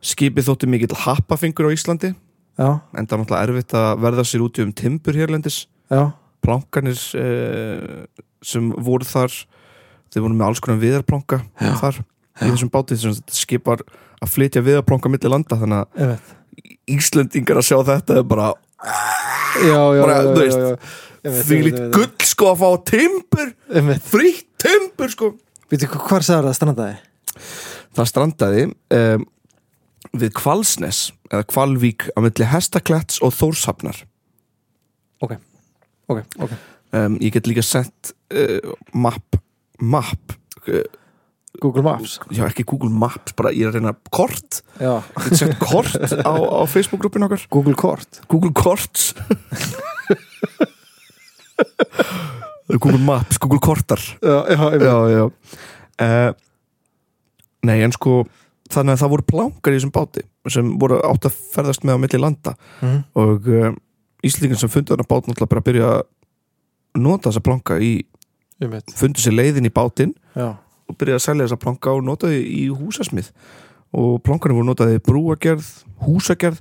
skipið 0.06 0.50
þótti 0.50 0.68
mikill 0.70 0.98
happafingur 1.02 1.70
á 1.70 1.76
Íslandi. 1.76 2.14
Já, 2.60 2.70
en 2.94 3.08
það 3.08 3.16
er 3.16 3.22
náttúrulega 3.24 3.48
erfitt 3.48 3.76
að 3.80 4.02
verða 4.04 4.26
sér 4.28 4.44
út 4.44 4.60
um 4.62 4.74
timbur 4.76 5.18
hérlendis. 5.18 5.64
Já, 5.90 6.12
plankanir 6.46 7.00
eh, 7.18 8.06
sem 8.46 8.70
voru 8.76 9.08
þar 9.08 9.34
þeir 10.10 10.26
voru 10.26 10.36
með 10.36 10.48
alls 10.48 10.62
konar 10.64 10.82
viðarplanka 10.82 11.42
Já. 11.60 11.74
þar 11.80 12.02
í 12.02 12.52
þessum 12.52 12.72
báti. 12.74 12.98
Þessum 12.98 13.18
þetta 13.20 13.40
skipar 13.40 13.84
að 14.20 14.34
flytja 14.34 14.64
viðarplanka 14.66 15.12
milli 15.12 15.32
landa 15.32 15.60
þannig 15.60 15.86
að 15.86 16.36
einmitt 16.60 16.98
Íslendingar 17.00 17.60
að 17.62 17.68
sjá 17.70 17.78
þetta 17.88 18.20
er 18.22 18.26
bara 18.28 18.50
já, 19.60 19.80
já, 19.96 20.02
Bara, 20.02 20.18
já, 20.18 20.24
já, 20.24 20.34
veist, 20.38 20.58
já, 20.58 20.96
Einmitt, 21.20 21.46
því 21.50 21.60
lít 21.66 21.80
gull 21.92 22.28
sko 22.30 22.54
að 22.54 22.62
fá 22.62 22.70
timbur 22.94 23.50
einmitt, 23.76 24.06
frítt 24.08 24.46
timbur 24.60 25.12
sko. 25.12 25.34
Veitu 25.72 25.90
hvað 25.92 26.24
sagði 26.26 26.48
það 26.48 26.58
strandaði? 26.58 26.98
það 27.98 28.10
strandaði 28.12 28.64
um, 28.96 29.26
við 30.20 30.34
Kvalsnes 30.38 31.02
eða 31.30 31.46
Kvalvík 31.50 32.08
á 32.16 32.20
milli 32.24 32.48
Hestakletts 32.50 33.20
og 33.26 33.34
Þórshafnar. 33.36 34.00
Ok, 35.20 35.36
ok, 36.10 36.24
um, 36.96 37.18
ég 37.20 37.36
get 37.36 37.50
líka 37.50 37.64
sett 37.66 38.14
uh, 38.32 38.72
map 38.96 39.40
map 39.80 40.38
uh, 40.68 40.86
Google 41.62 41.84
Maps. 41.86 42.18
Já 42.34 42.46
ekki 42.48 42.64
Google 42.68 42.92
Maps 42.94 43.36
bara 43.38 43.52
ég 43.56 43.68
er 43.68 43.74
að 43.74 43.80
reyna 43.80 43.94
kort. 44.16 44.62
Kort 45.60 45.96
á, 46.24 46.34
á 46.34 46.64
Facebook-gruppin 46.70 47.26
okkar. 47.28 47.46
Google 47.52 47.76
Kort. 47.80 48.22
Google 48.32 48.54
Korts. 48.56 49.14
Google 52.70 53.00
Maps, 53.02 53.38
Google 53.38 53.60
Kortar. 53.60 54.00
Já, 54.22 54.46
já, 54.50 54.80
já, 54.80 55.10
já. 55.10 55.24
Uh, 56.00 56.34
Nei, 57.66 57.82
en 57.84 57.92
sko 57.92 58.22
þannig 58.72 58.96
að 58.96 59.02
það 59.02 59.12
voru 59.14 59.26
plankar 59.28 59.74
í 59.74 59.80
þessum 59.80 59.92
báti 59.92 60.22
sem 60.50 60.70
voru 60.80 61.00
átt 61.04 61.28
að 61.28 61.40
ferðast 61.54 61.84
með 61.84 61.98
á 62.00 62.02
milli 62.06 62.22
landa. 62.22 62.54
Mhm. 62.80 63.00
og 63.20 63.50
uh, 63.52 63.74
Íslendingar 64.24 64.60
sem 64.60 64.72
fundu 64.72 64.92
þarna 64.92 65.08
bát 65.08 65.28
náttúrulega 65.28 65.48
bara 65.52 65.62
að 65.64 65.68
byrja 65.70 65.90
að 65.96 66.02
nota 67.00 67.30
þessa 67.30 67.44
planka 67.46 67.78
í, 67.80 67.92
fundu 69.00 69.22
sér 69.24 69.36
leiðin 69.38 69.70
í 69.70 69.72
bátinn. 69.72 70.12
Já, 70.36 70.58
og 70.90 70.98
byrjaði 70.98 71.20
að 71.20 71.26
selja 71.26 71.48
þessa 71.48 71.62
planka 71.62 71.94
og 71.94 72.06
notaði 72.08 72.42
í 72.44 72.64
húsasmið 72.74 73.30
og 74.00 74.20
plankarnir 74.26 74.60
voru 74.60 74.70
notaði 74.70 75.02
brúagerð, 75.06 75.70
húsagerð 76.06 76.60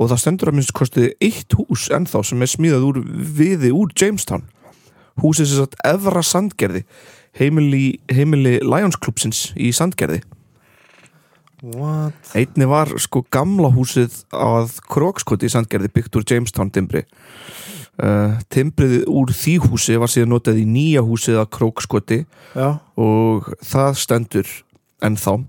og 0.00 0.10
það 0.10 0.20
stendur 0.22 0.50
að 0.50 0.58
minnst 0.58 0.74
kostið 0.76 1.10
eitt 1.22 1.56
hús 1.56 1.88
ennþá 1.92 2.22
sem 2.26 2.44
er 2.44 2.50
smíðað 2.50 2.86
úr 2.88 3.00
viði 3.38 3.72
úr 3.76 3.92
Jamestown. 3.96 4.46
Húsið 5.20 5.50
sem 5.50 5.60
sagt 5.60 5.76
Evra 5.84 6.22
Sandgerði 6.24 6.86
heimili, 7.38 7.98
heimili 8.12 8.58
Lions 8.64 8.96
Clubsins 9.00 9.50
í 9.56 9.72
Sandgerði. 9.76 10.22
What? 11.62 12.32
Einni 12.34 12.66
var 12.66 12.90
sko 12.98 13.22
gamla 13.30 13.70
húsið 13.70 14.24
að 14.34 14.80
Krókskoti 14.90 15.46
í 15.46 15.52
Sandgerði 15.52 15.92
byggt 15.94 16.18
úr 16.18 16.26
Jamestown 16.26 16.72
timbri 16.74 17.04
uh, 18.00 18.38
timbrið 18.52 19.02
úr 19.10 19.32
því 19.36 19.56
húsi 19.66 19.98
var 20.00 20.12
síðan 20.12 20.32
notað 20.34 20.62
í 20.62 20.68
nýja 20.68 21.02
húsið 21.06 21.40
að 21.42 21.50
Krókskoti. 21.58 22.22
Já, 22.56 22.68
og 22.96 23.50
það 23.64 23.98
stendur 24.04 24.54
ennþá. 25.02 25.40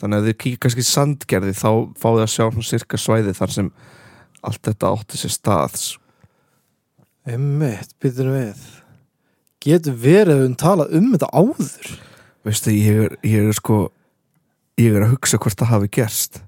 Þannig 0.00 0.20
að 0.20 0.30
þið 0.30 0.38
kíkja 0.42 0.62
kannski 0.64 0.86
sandgerði 0.86 1.52
þá 1.56 1.68
fáið 2.00 2.24
að 2.24 2.32
sjá 2.32 2.44
svona 2.46 2.70
cirka 2.70 3.00
svæði 3.00 3.36
þar 3.36 3.54
sem 3.58 3.68
allt 4.44 4.66
þetta 4.66 4.90
átti 4.94 5.20
sér 5.20 5.32
staðs 5.32 5.92
einmitt, 7.24 7.94
býtum 8.02 8.32
við. 8.34 8.64
Getur 9.64 9.96
verið 9.96 10.34
að 10.34 10.42
við 10.42 10.56
talað 10.60 10.96
um 10.98 11.12
þetta 11.14 11.28
áður? 11.32 11.92
Veistu, 12.44 12.74
ég 12.76 13.04
er, 13.06 13.14
ég 13.24 13.48
er 13.48 13.56
sko 13.56 13.78
ég 14.80 14.92
er 14.92 15.06
að 15.06 15.14
hugsa 15.14 15.40
hvort 15.40 15.60
það 15.60 15.72
hafi 15.72 15.92
gerst 15.96 16.42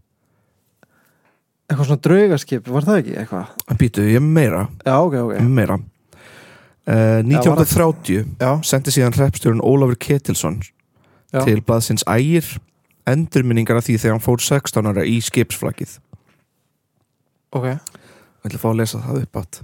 eitthvað 1.66 1.90
svona 1.90 2.04
draugaskip, 2.06 2.70
var 2.70 2.86
það 2.86 3.02
ekki 3.02 3.18
eitthvað? 3.22 3.66
býtu, 3.82 4.06
ég 4.10 4.22
meira, 4.22 4.66
já, 4.86 4.94
ok, 4.96 5.18
ok 5.24 5.34
ég 5.38 5.50
meira 5.58 5.78
uh, 5.80 7.20
1930 7.26 8.24
já, 8.40 8.50
sendi 8.66 8.94
síðan 8.94 9.18
hreppstjórun 9.18 9.64
Ólafur 9.66 9.98
Ketilsson 9.98 10.62
Já. 11.34 11.42
til 11.42 11.58
blaðsins 11.66 12.06
ægir 12.06 12.56
endurminningar 13.06 13.80
af 13.80 13.86
því 13.88 13.98
þegar 13.98 14.16
hann 14.16 14.24
fór 14.24 14.42
16 14.42 14.90
ára 14.92 15.06
í 15.06 15.18
skipsflakið 15.26 15.98
ok 17.56 17.70
Ég 18.46 18.52
ætla 18.52 18.60
að 18.60 18.62
fá 18.62 18.70
að 18.70 18.78
lesa 18.78 18.98
það 19.02 19.16
upp 19.24 19.38
átt. 19.40 19.56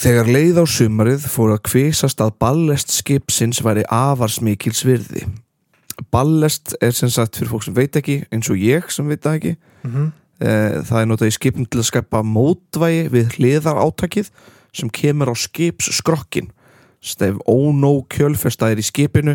Þegar 0.00 0.30
leið 0.34 0.56
á 0.58 0.64
sumarið 0.66 1.26
fór 1.30 1.52
að 1.54 1.60
kvisast 1.68 2.22
að 2.24 2.32
ballest 2.42 2.90
skipsins 2.90 3.60
væri 3.62 3.84
afarsmikil 3.86 4.72
svirði. 4.74 5.28
Ballest 6.12 6.74
er 6.80 6.94
sem 6.96 7.10
sagt 7.12 7.36
fyrir 7.36 7.50
fólk 7.52 7.66
sem 7.66 7.76
veit 7.76 7.96
ekki, 7.96 8.22
eins 8.32 8.48
og 8.50 8.56
ég 8.60 8.88
sem 8.92 9.06
veit 9.08 9.22
það 9.22 9.38
ekki. 9.40 9.56
mm 9.84 10.08
Eh, 10.40 10.80
Það 10.88 11.00
er 11.02 11.08
notað 11.10 11.28
í 11.28 11.34
skipin 11.36 11.66
til 11.68 11.82
að 11.82 11.88
skapa 11.90 12.22
mótvægi 12.24 13.02
við 13.12 13.34
hliðar 13.36 13.76
átakið 13.76 14.30
sem 14.72 14.88
kemur 14.88 15.28
á 15.28 15.36
skips 15.36 15.90
skrokkin. 15.98 16.48
Stef 17.04 17.36
ónó 17.44 18.06
kjölfestaðir 18.08 18.80
í 18.80 18.86
skipinu 18.86 19.34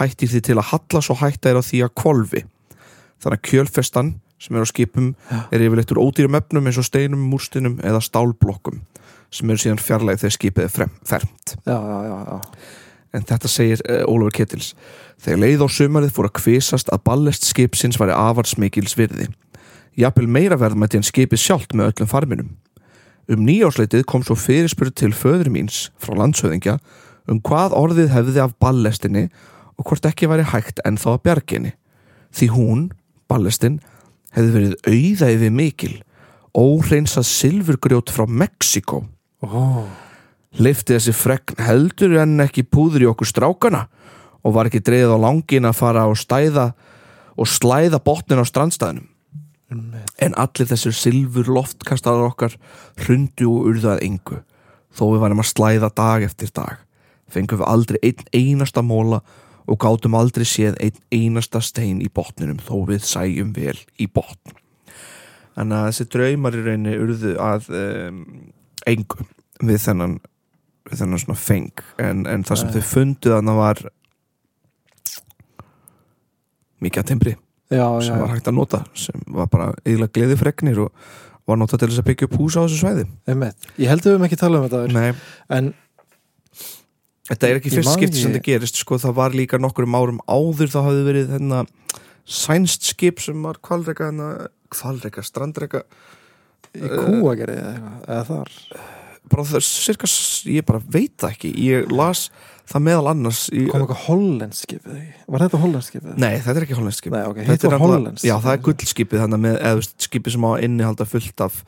hættir 0.00 0.32
því 0.32 0.40
til 0.42 0.56
að 0.58 0.68
halla 0.72 1.02
svo 1.04 1.14
hætta 1.20 1.52
er 1.52 1.60
á 1.60 1.62
því 1.62 1.84
að 1.86 1.94
kvolfi. 1.94 2.42
Þannig 3.22 3.38
að 3.38 3.46
kjölfestan 3.52 4.12
sem 4.42 4.56
er 4.58 4.66
á 4.66 4.72
skipum 4.72 5.14
er 5.30 5.62
yfirleitt 5.62 5.94
úr 5.94 6.02
ódýrum 6.02 6.34
efnum 6.34 6.66
eins 6.66 6.80
og 6.82 6.88
steinum, 6.90 7.22
múrstinum 7.30 7.78
eða 7.78 8.02
stálblokkum 8.02 8.82
sem 9.30 9.48
eru 9.48 9.62
síðan 9.62 9.78
fjarlæg 9.80 10.18
þegar 10.24 10.34
skipið 10.34 10.64
er 10.66 10.90
fermt. 11.06 11.54
já, 11.64 11.78
já, 11.78 11.98
já, 12.02 12.18
já 12.26 12.40
En 13.12 13.26
þetta 13.28 13.50
segir 13.50 13.82
uh, 13.84 14.02
Ólafur 14.08 14.36
Kettils. 14.38 14.72
Þegar 15.20 15.42
leið 15.42 15.64
á 15.64 15.68
sumarið 15.68 16.14
fór 16.16 16.28
að 16.30 16.36
kvisast 16.40 16.92
að 16.92 17.04
ballest 17.08 17.46
skipsins 17.48 18.00
væri 18.00 18.16
avarsmikils 18.16 18.96
virði. 18.98 19.28
Jafnvel 19.98 20.28
meira 20.32 20.56
verðmætti 20.56 21.00
en 21.00 21.06
skipið 21.06 21.42
sjálft 21.42 21.74
með 21.76 21.92
öllum 21.92 22.08
farminum. 22.08 22.52
Um 23.30 23.44
nýjásleitið 23.46 24.06
kom 24.08 24.24
svo 24.24 24.34
fyrirspurð 24.38 24.96
til 24.98 25.12
föður 25.14 25.52
míns 25.52 25.90
frá 26.00 26.16
landshöðingja 26.18 26.78
um 27.30 27.38
hvað 27.44 27.76
orðið 27.78 28.10
hefði 28.16 28.42
af 28.42 28.56
ballestinni 28.62 29.28
og 29.78 29.86
hvort 29.86 30.08
ekki 30.08 30.28
væri 30.30 30.48
hægt 30.48 30.82
ennþá 30.86 31.14
að 31.14 31.22
bjarginni. 31.26 31.72
Því 32.32 32.48
hún, 32.56 32.82
ballestin, 33.30 33.80
hefði 34.32 34.54
verið 34.56 34.74
auða 34.88 35.30
yfir 35.36 35.54
mikil, 35.54 35.92
óhreinsað 36.56 37.28
silfurgrjót 37.28 38.12
frá 38.12 38.26
Mexiko. 38.28 39.04
Ó, 39.44 39.84
Leifti 40.60 40.96
þessi 40.96 41.14
fregn 41.16 41.60
heldur 41.64 42.18
en 42.20 42.40
ekki 42.44 42.66
púður 42.68 43.06
í 43.06 43.08
okkur 43.08 43.30
strákana 43.30 43.86
og 44.42 44.56
var 44.56 44.68
ekki 44.68 44.82
dreigð 44.84 45.14
á 45.16 45.24
langin 45.24 45.68
að 45.68 45.78
fara 45.78 46.04
og 46.10 46.18
stæða 46.20 46.72
og 47.40 47.48
slæða 47.48 48.02
botnin 48.04 48.42
á 48.42 48.44
strandstæðinum. 48.44 49.08
En 50.20 50.34
allir 50.36 50.68
þessir 50.68 50.92
silfur 50.92 51.48
loftkastarar 51.48 52.28
okkar 52.28 52.58
hrundu 53.00 53.48
og 53.48 53.70
urðað 53.70 54.02
engu. 54.04 54.42
Þó 54.92 55.04
við 55.14 55.22
varum 55.22 55.40
að 55.40 55.48
slæða 55.48 55.88
dag 55.96 56.26
eftir 56.26 56.52
dag. 56.52 56.82
Fengum 57.32 57.62
við 57.62 57.70
aldrei 57.72 57.98
einn 58.02 58.26
einasta 58.36 58.82
móla 58.84 59.22
og 59.64 59.78
gátum 59.80 60.16
aldrei 60.18 60.44
séð 60.44 60.76
einn 60.82 60.98
einasta 61.14 61.62
stein 61.64 62.02
í 62.04 62.10
botninum 62.12 62.60
þó 62.60 62.82
við 62.90 63.06
sæjum 63.08 63.54
vel 63.56 63.78
í 63.96 64.08
botn. 64.10 64.58
Þannig 65.56 65.78
að 65.78 65.88
þessi 65.88 66.08
draumar 66.12 66.56
í 66.56 66.64
rauninni 66.66 66.98
urðu 67.00 67.32
að 67.40 67.70
um, 67.76 68.20
engu 68.88 69.26
við 69.62 69.80
þennan, 69.84 70.18
þennan 70.90 71.22
svona 71.22 71.38
feng. 71.38 71.82
En, 72.02 72.24
en 72.26 72.46
það 72.46 72.62
sem 72.62 72.70
Nei. 72.70 72.76
þau 72.76 72.88
fundu 72.92 73.34
þannig 73.34 73.58
var 73.58 73.82
mikið 76.82 77.02
að 77.02 77.10
timbri 77.12 77.34
já, 77.70 77.84
sem 78.02 78.16
já, 78.16 78.20
var 78.20 78.32
hægt 78.32 78.48
að 78.50 78.56
nota 78.58 78.80
sem 78.98 79.28
var 79.36 79.50
bara 79.52 79.68
yfirlega 79.84 80.16
gleði 80.16 80.38
fregnir 80.40 80.80
og 80.82 81.12
var 81.48 81.58
notað 81.58 81.82
til 81.82 81.90
þess 81.90 82.02
að 82.02 82.08
byggja 82.10 82.28
upp 82.28 82.34
hús 82.38 82.56
á 82.58 82.62
þessu 82.64 82.80
svæði. 82.80 83.06
Einmitt. 83.30 83.70
Ég 83.78 83.90
held 83.90 84.02
að 84.02 84.08
við 84.08 84.16
höfum 84.16 84.26
ekki 84.28 84.40
talað 84.40 84.62
um 84.62 84.68
þetta. 84.68 84.82
Nei, 84.94 85.12
en 85.58 85.70
þetta 87.30 87.48
er 87.48 87.60
ekki 87.60 87.72
fyrst 87.74 87.94
skipti 87.96 88.22
sem 88.22 88.34
þetta 88.34 88.46
gerist 88.46 88.80
sko, 88.82 88.98
það 89.02 89.16
var 89.18 89.36
líka 89.36 89.60
nokkurum 89.62 89.98
árum 89.98 90.20
áður 90.30 90.72
þá 90.72 90.80
hafði 90.86 91.04
verið 91.08 91.30
þennan 91.36 91.70
sænst 92.22 92.86
skip 92.92 93.22
sem 93.22 93.38
var 93.42 93.58
kvalreika 93.64 94.10
kvalreika, 94.72 95.24
strandreika 95.26 95.82
í 96.72 96.82
eða 96.86 97.02
eitthvað, 97.02 97.56
eða 98.06 98.22
þar 98.28 98.52
bara 99.30 99.44
það 99.48 99.58
er 99.60 99.66
cirka, 99.66 100.08
ég 100.50 100.66
bara 100.66 100.80
veit 100.92 101.14
það 101.20 101.36
ekki 101.36 101.52
ég 101.62 101.92
las 101.94 102.26
það 102.68 102.84
meðal 102.86 103.10
annars 103.12 103.42
í, 103.52 103.64
kom 103.70 103.84
eitthvað 103.84 104.02
hollenskip 104.06 104.86
eða 104.86 104.98
ekki? 104.98 105.22
var 105.34 105.44
þetta 105.44 105.60
hollenskip 105.62 106.04
eða? 106.06 106.16
Nei, 106.22 106.34
þetta 106.42 106.54
er 106.54 106.66
ekki 106.66 106.78
hollenskt 106.78 107.02
skip 107.02 107.14
Nei, 107.14 107.22
ok, 107.28 107.40
Þetta 107.48 107.68
er 107.68 107.82
hollenskt. 107.82 108.26
Já, 108.26 108.34
það 108.42 108.52
er 108.54 108.62
gullskipið 108.68 109.22
þannig 109.24 109.42
með, 109.46 109.56
eða 109.70 109.86
skipið 110.06 110.36
sem 110.36 110.46
á 110.46 110.50
innihalda 110.68 111.06
fullt 111.08 111.44
af 111.46 111.58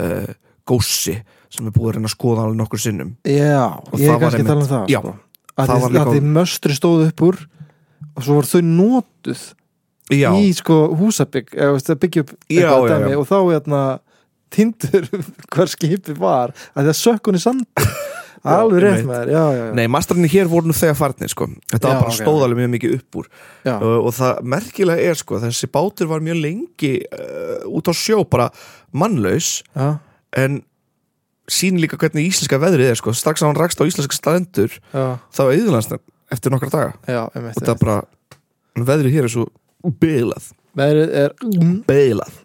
uh, 0.00 0.30
góssi 0.70 1.16
sem 1.54 1.68
er 1.68 1.74
búið 1.74 1.90
að 1.90 1.96
reyna 1.98 2.10
að 2.10 2.14
skoða 2.16 2.46
alveg 2.46 2.60
nokkur 2.62 2.82
sinnum 2.82 3.12
já, 3.28 3.66
Og 3.90 4.00
ég 4.00 4.10
er 4.10 4.22
kannski 4.22 4.44
að 4.44 4.50
tala 4.50 4.64
um 4.64 4.70
það 4.70 4.94
Já, 4.94 5.00
sko. 5.02 5.14
að 5.54 5.68
það 5.72 5.84
líka- 5.84 6.06
að 6.06 6.14
því 6.14 6.22
möstri 6.38 6.78
stóð 6.78 7.04
upp 7.08 7.26
úr 7.28 7.42
og 8.14 8.26
svo 8.26 8.38
var 8.38 8.50
þau 8.50 8.62
notuð 8.70 9.44
Já, 10.12 10.28
í 10.36 10.50
sko 10.52 10.78
húsabygg 10.98 11.54
byggja 11.54 12.24
upp 12.24 12.34
eitthvað 12.50 12.90
já, 12.90 12.98
já. 13.08 13.18
og 13.18 13.28
þá 13.30 13.38
hérna 13.48 13.82
tindur 14.54 15.08
hver 15.54 15.72
skipi 15.72 16.16
var 16.18 16.54
að 16.74 16.90
það 16.90 17.00
sökkun 17.00 17.40
í 17.40 17.42
sand 17.42 17.84
alveg 18.44 18.84
einmitt. 18.84 19.06
með 19.08 19.30
þér. 19.32 19.72
Nei, 19.78 19.86
mastrarnir 19.90 20.32
hér 20.32 20.50
voru 20.50 20.68
nú 20.68 20.76
þegar 20.76 20.98
farnir 20.98 21.32
sko. 21.32 21.48
Þetta 21.72 21.88
var 21.88 21.96
Já, 21.96 22.00
bara 22.02 22.12
ok, 22.12 22.18
stóðalega 22.18 22.60
mjög 22.60 22.72
mikið 22.74 22.96
upp 22.98 23.18
úr. 23.20 23.30
Já. 23.64 23.74
og, 23.78 24.10
það 24.18 24.42
merkilega 24.54 25.08
er 25.08 25.20
sko 25.20 25.40
þessi 25.44 25.70
bátur 25.72 26.10
var 26.10 26.24
mjög 26.24 26.40
lengi 26.42 26.92
uh, 27.08 27.64
út 27.72 27.88
á 27.88 27.92
sjó 27.96 28.20
bara 28.28 28.50
mannlaus. 28.92 29.56
Já, 29.72 29.96
en 30.44 30.60
sín 31.50 31.80
líka 31.80 31.98
hvernig 32.00 32.28
íslenska 32.30 32.60
veðrið 32.60 32.92
er 32.92 33.00
sko. 33.00 33.16
Strax 33.16 33.44
að 33.44 33.52
hann 33.52 33.60
rakst 33.62 33.80
á 33.80 33.88
íslenska 33.88 34.16
staðendur 34.16 34.76
þá 34.92 35.42
yðurlandsnefn 35.46 36.04
eftir 36.34 36.52
nokkra 36.52 36.72
daga. 36.72 36.94
Já, 37.08 37.22
og 37.28 37.60
það 37.60 37.74
er 37.74 37.80
bara, 37.80 37.98
veðrið 38.92 39.18
hér 39.18 39.28
er 39.28 39.36
svo 39.38 39.48
beilað, 40.00 40.52
veðrið 40.76 41.18
er 41.24 41.36
beilað 41.88 42.43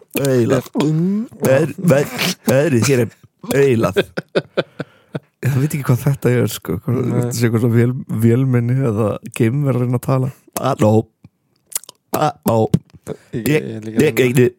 veð, 1.78 2.14
veðrið 2.50 2.88
hér 2.90 3.02
er 3.04 3.10
beilað 3.50 4.00
ég 5.40 5.54
veit 5.56 5.70
ekki 5.72 5.84
hvað 5.86 6.02
þetta 6.04 6.32
er 6.42 6.50
sko, 6.52 6.76
þetta 6.84 7.30
sé 7.32 7.46
eitthvað 7.46 7.62
svo 7.64 7.70
vél, 7.72 7.92
vélmenni 8.24 8.74
eða 8.90 9.06
geimverð 9.38 9.86
að 9.96 10.02
tala. 10.04 10.28
Halló? 10.60 10.90
Halló? 12.12 12.58
Ég- 13.32 13.46
ég, 13.48 13.62
ég 13.64 13.82
líka- 13.86 14.26
ég 14.26 14.56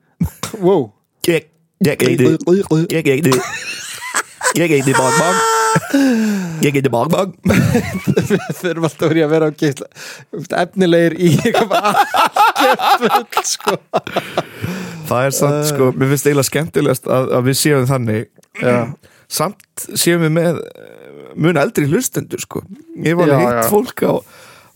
Wow. 0.61 0.91
ég, 1.27 1.45
ég 1.81 1.99
heiti 3.05 3.31
ég 6.63 6.73
heiti 6.75 6.89
Bang 6.91 7.09
Bang 7.13 7.31
Við 7.41 8.57
þurfum 8.59 8.85
alltaf 8.85 9.05
að 9.07 9.13
vera 9.13 9.25
að 9.25 9.31
vera 9.31 9.47
á 9.47 9.51
geisla 9.55 9.87
efnilegir 10.61 11.13
í 11.17 11.29
eitthvað 11.41 11.83
sko 13.53 13.77
það 15.11 15.27
er 15.27 15.35
samt 15.37 15.69
sko, 15.69 15.89
mér 15.95 16.13
finnst 16.13 16.29
eiginlega 16.29 16.49
skemmtilegast 16.49 17.09
að, 17.11 17.31
að 17.37 17.49
við 17.49 17.57
séum 17.61 17.89
þannig. 17.89 18.29
Já, 18.61 18.77
samt 19.31 19.87
séum 19.99 20.23
við 20.25 20.33
með 20.37 20.61
eh, 20.61 21.17
mun 21.39 21.59
eldri 21.61 21.87
hlustendur 21.89 22.43
sko. 22.43 22.63
Ég 23.03 23.19
var 23.19 23.31
alveg 23.31 23.59
hitt 23.61 23.71
fólk 23.71 24.05
á 24.07 24.13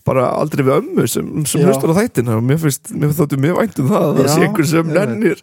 bara 0.06 0.28
aldrei 0.38 0.62
við 0.62 0.76
ömmu 0.76 1.06
sem, 1.10 1.30
sem 1.50 1.64
hlustar 1.66 1.90
á 1.90 1.98
þættina 1.98 2.36
og 2.38 2.44
mér 2.46 2.60
finnst, 2.62 2.92
mér 2.94 3.14
þóttu 3.16 3.40
mjög 3.42 3.56
vænt 3.58 3.80
um 3.82 3.88
það 3.90 4.04
að 4.04 4.20
það 4.20 4.28
sé 4.30 4.44
einhver 4.46 4.68
sem 4.70 4.92
nennir. 4.94 5.40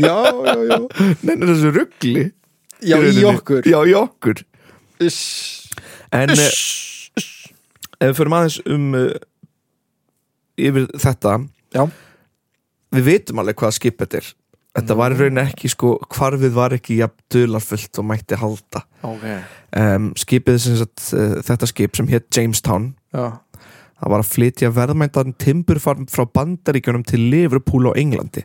Já, 0.00 0.14
já, 0.24 0.54
já. 0.70 0.78
Nennir 1.26 1.50
þessu 1.52 1.72
ruggli 1.76 2.30
Já, 2.82 2.96
í 2.98 3.26
okkur. 3.28 3.66
Já, 3.68 3.78
í 3.86 3.92
okkur. 3.94 4.40
En 6.12 6.32
eh, 6.34 6.48
ef 8.02 8.08
við 8.08 8.16
fyrir 8.18 8.32
aðeins 8.38 8.56
um 8.66 8.88
uh, 8.98 9.10
yfir 10.58 10.88
þetta. 11.04 11.36
Já. 11.76 11.84
Við 12.92 13.08
vitum 13.08 13.42
alveg 13.42 13.58
hvað 13.60 13.76
skip 13.78 14.00
þetta 14.02 14.20
er. 14.20 14.32
Þetta 14.72 14.96
var 14.96 15.12
í 15.12 15.18
rauninni 15.18 15.42
ekki 15.44 15.68
sko 15.68 15.94
hvarfið 16.14 16.54
var 16.56 16.72
ekki 16.78 16.96
jafn 17.02 17.24
dularfullt 17.32 17.98
og 18.00 18.06
mætti 18.08 18.38
halda. 18.40 18.84
Ok. 19.04 19.26
Um, 19.76 20.10
skipið 20.16 20.60
sem 20.64 20.78
sagt, 20.80 21.04
uh, 21.12 21.38
þetta 21.44 21.68
skip 21.68 21.96
sem 21.96 22.08
hétt 22.08 22.28
Jamestown 22.32 22.90
Já, 23.12 23.40
það 24.00 24.12
var 24.14 24.24
að 24.24 24.30
flytja 24.32 24.72
verðmæntan 24.72 25.36
timburfarm 25.40 26.08
frá 26.12 26.24
bandaríkjunum 26.28 27.04
til 27.08 27.24
Liverpool 27.32 27.88
á 27.88 27.96
Englandi 28.00 28.44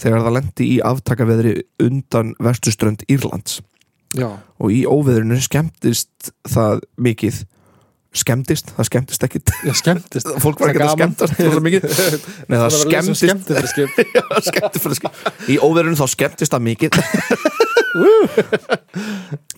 þegar 0.00 0.24
það 0.24 0.36
lendi 0.38 0.66
í 0.66 0.76
aftakaveðri 0.86 1.54
undan 1.82 2.34
vestuströnd 2.42 3.04
Írlands. 3.10 3.60
Já, 4.16 4.40
og 4.58 4.74
í 4.74 4.82
óveðrinu 4.90 5.38
skemmtist 5.42 6.32
það 6.50 6.82
mikið 6.98 7.44
skemmtist, 8.16 8.72
það 8.74 8.88
skemmtist 8.88 9.24
ekkit. 9.26 9.52
Já, 9.66 9.72
skemmtist 9.78 10.30
fólk 10.44 10.60
var 10.62 10.72
ekki 10.72 10.82
að 10.84 10.94
skemmtast. 10.96 11.38
Nei, 12.50 12.56
það 12.58 12.76
skemmtist 12.76 13.22
Skemmtist 13.22 13.78
Já, 14.16 14.24
skemmtist 14.48 14.84
fyrir 14.84 14.98
skip. 14.98 15.20
í 15.46 15.58
óveðrinu 15.62 15.98
þá 16.00 16.06
skemmtist 16.10 16.54
það 16.56 16.64
mikið. 16.66 16.98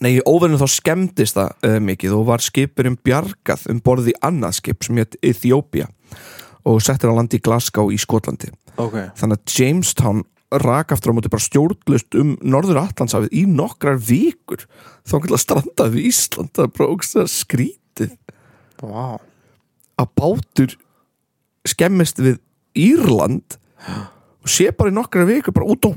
Nei, 0.03 0.11
í 0.19 0.21
óveðrinu 0.29 0.61
þá 0.61 0.69
skemmtist 0.75 1.39
það 1.39 1.69
uh, 1.69 1.79
mikið 1.89 2.17
og 2.19 2.27
var 2.29 2.45
skipurinn 2.45 2.99
bjargað 3.05 3.69
um 3.73 3.81
borði 3.85 4.15
annað 4.25 4.59
skip 4.61 4.85
sem 4.85 5.01
hétt 5.01 5.17
Ethiopia 5.25 5.89
og 6.69 6.83
settir 6.85 7.11
á 7.11 7.17
landi 7.17 7.41
í 7.41 7.43
Glasgow 7.45 7.89
í 7.91 7.99
Skotlandi. 8.01 8.53
Ok, 8.81 8.95
þannig 9.19 9.41
að 9.41 9.57
Jamestown 9.59 10.23
rak 10.63 10.93
aftur 10.93 11.13
á 11.13 11.17
móti 11.17 11.33
bara 11.33 11.43
stjórnlust 11.45 12.17
um 12.21 12.35
Norður 12.45 12.83
Atlantsafið 12.83 13.33
í 13.41 13.47
nokkrar 13.49 13.97
vikur. 13.97 14.67
Þá 15.09 15.15
kannski 15.17 15.37
að 15.39 15.43
strandaði 15.47 15.95
við 15.97 16.09
Ísland 16.11 16.53
það 16.59 16.75
bara 16.77 16.91
ógst 16.93 17.17
að 17.17 17.31
skrítið 17.33 18.13
vá. 18.83 19.21
að 20.03 20.13
bátur 20.19 20.77
skemmist 21.69 22.19
við 22.23 22.41
Írland 22.75 23.59
og 24.43 24.51
sé 24.51 24.71
bara 24.75 24.91
í 24.91 24.97
nokkrar 24.97 25.29
vikur 25.29 25.55
bara 25.55 25.69
út 25.71 25.87
á 25.87 25.91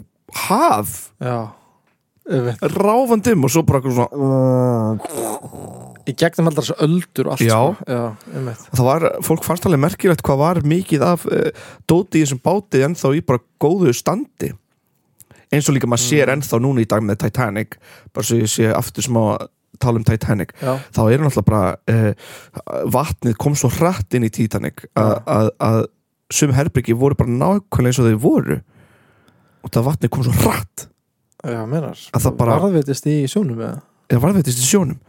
haf. 0.45 1.13
Já, 1.24 1.56
ráfandum 2.76 3.45
og 3.45 3.54
svo 3.54 3.63
bara 3.65 3.82
eitthvað 3.82 3.98
svona 4.02 5.86
Í 6.06 6.13
gegnum 6.13 6.52
alltaf 6.52 6.67
þessu 6.67 6.76
öldur 6.86 7.28
og 7.30 7.34
allt 7.34 7.41
Já. 7.41 7.56
sko. 7.56 7.86
Já, 7.89 8.02
það 8.78 8.86
var, 8.86 9.06
fólk 9.26 9.45
fannst 9.48 9.65
alveg 9.65 9.82
merkilegt 9.82 10.21
hvað 10.26 10.38
var 10.38 10.60
mikið 10.62 11.06
af 11.06 11.26
uh, 11.26 11.48
dóti 11.89 12.21
í 12.21 12.26
þessum 12.26 12.41
báti 12.45 12.84
ennþá 12.86 13.12
í 13.17 13.24
bara 13.26 13.41
góðu 13.62 13.93
standi. 13.98 14.52
Eins 15.50 15.69
og 15.69 15.78
líka 15.78 15.89
maður 15.89 16.06
sér 16.06 16.34
ennþá 16.36 16.60
núna 16.62 16.84
í 16.84 16.89
dag 16.89 17.02
með 17.06 17.24
Titanic 17.24 17.80
bara 18.13 18.28
svo 18.28 18.38
ég 18.38 18.54
sé 18.54 18.69
aftur 18.69 19.08
smá 19.08 19.24
tala 19.81 19.99
um 20.01 20.05
Titanic 20.07 20.53
Já, 20.61 20.73
þá 20.95 21.01
er 21.11 21.23
náttúrulega 21.23 21.45
bara 21.49 21.75
uh, 21.91 22.85
vatnið 22.95 23.35
kom 23.41 23.55
svo 23.59 23.69
hratt 23.75 24.13
inn 24.17 24.25
í 24.27 24.31
Titanic 24.33 24.85
að, 24.95 25.15
Já. 25.59 25.85
sum 26.33 26.53
herbyggi 26.57 26.95
voru 26.97 27.17
bara 27.19 27.29
nákvæmlega 27.31 27.91
eins 27.91 27.99
og 28.01 28.07
þau 28.09 28.19
voru. 28.23 28.59
Og 29.65 29.73
það 29.73 29.88
vatnið 29.89 30.11
kom 30.13 30.23
svo 30.27 30.33
hratt. 30.43 30.88
Já, 31.45 31.59
menar 31.69 31.97
bara- 32.39 32.57
Varðveitist 32.63 33.05
í 33.11 33.17
sjónum 33.29 33.59
eða? 33.61 33.81
eða 34.09 34.21
varðveitist 34.23 34.61
í 34.61 34.65
sjónum. 34.69 34.99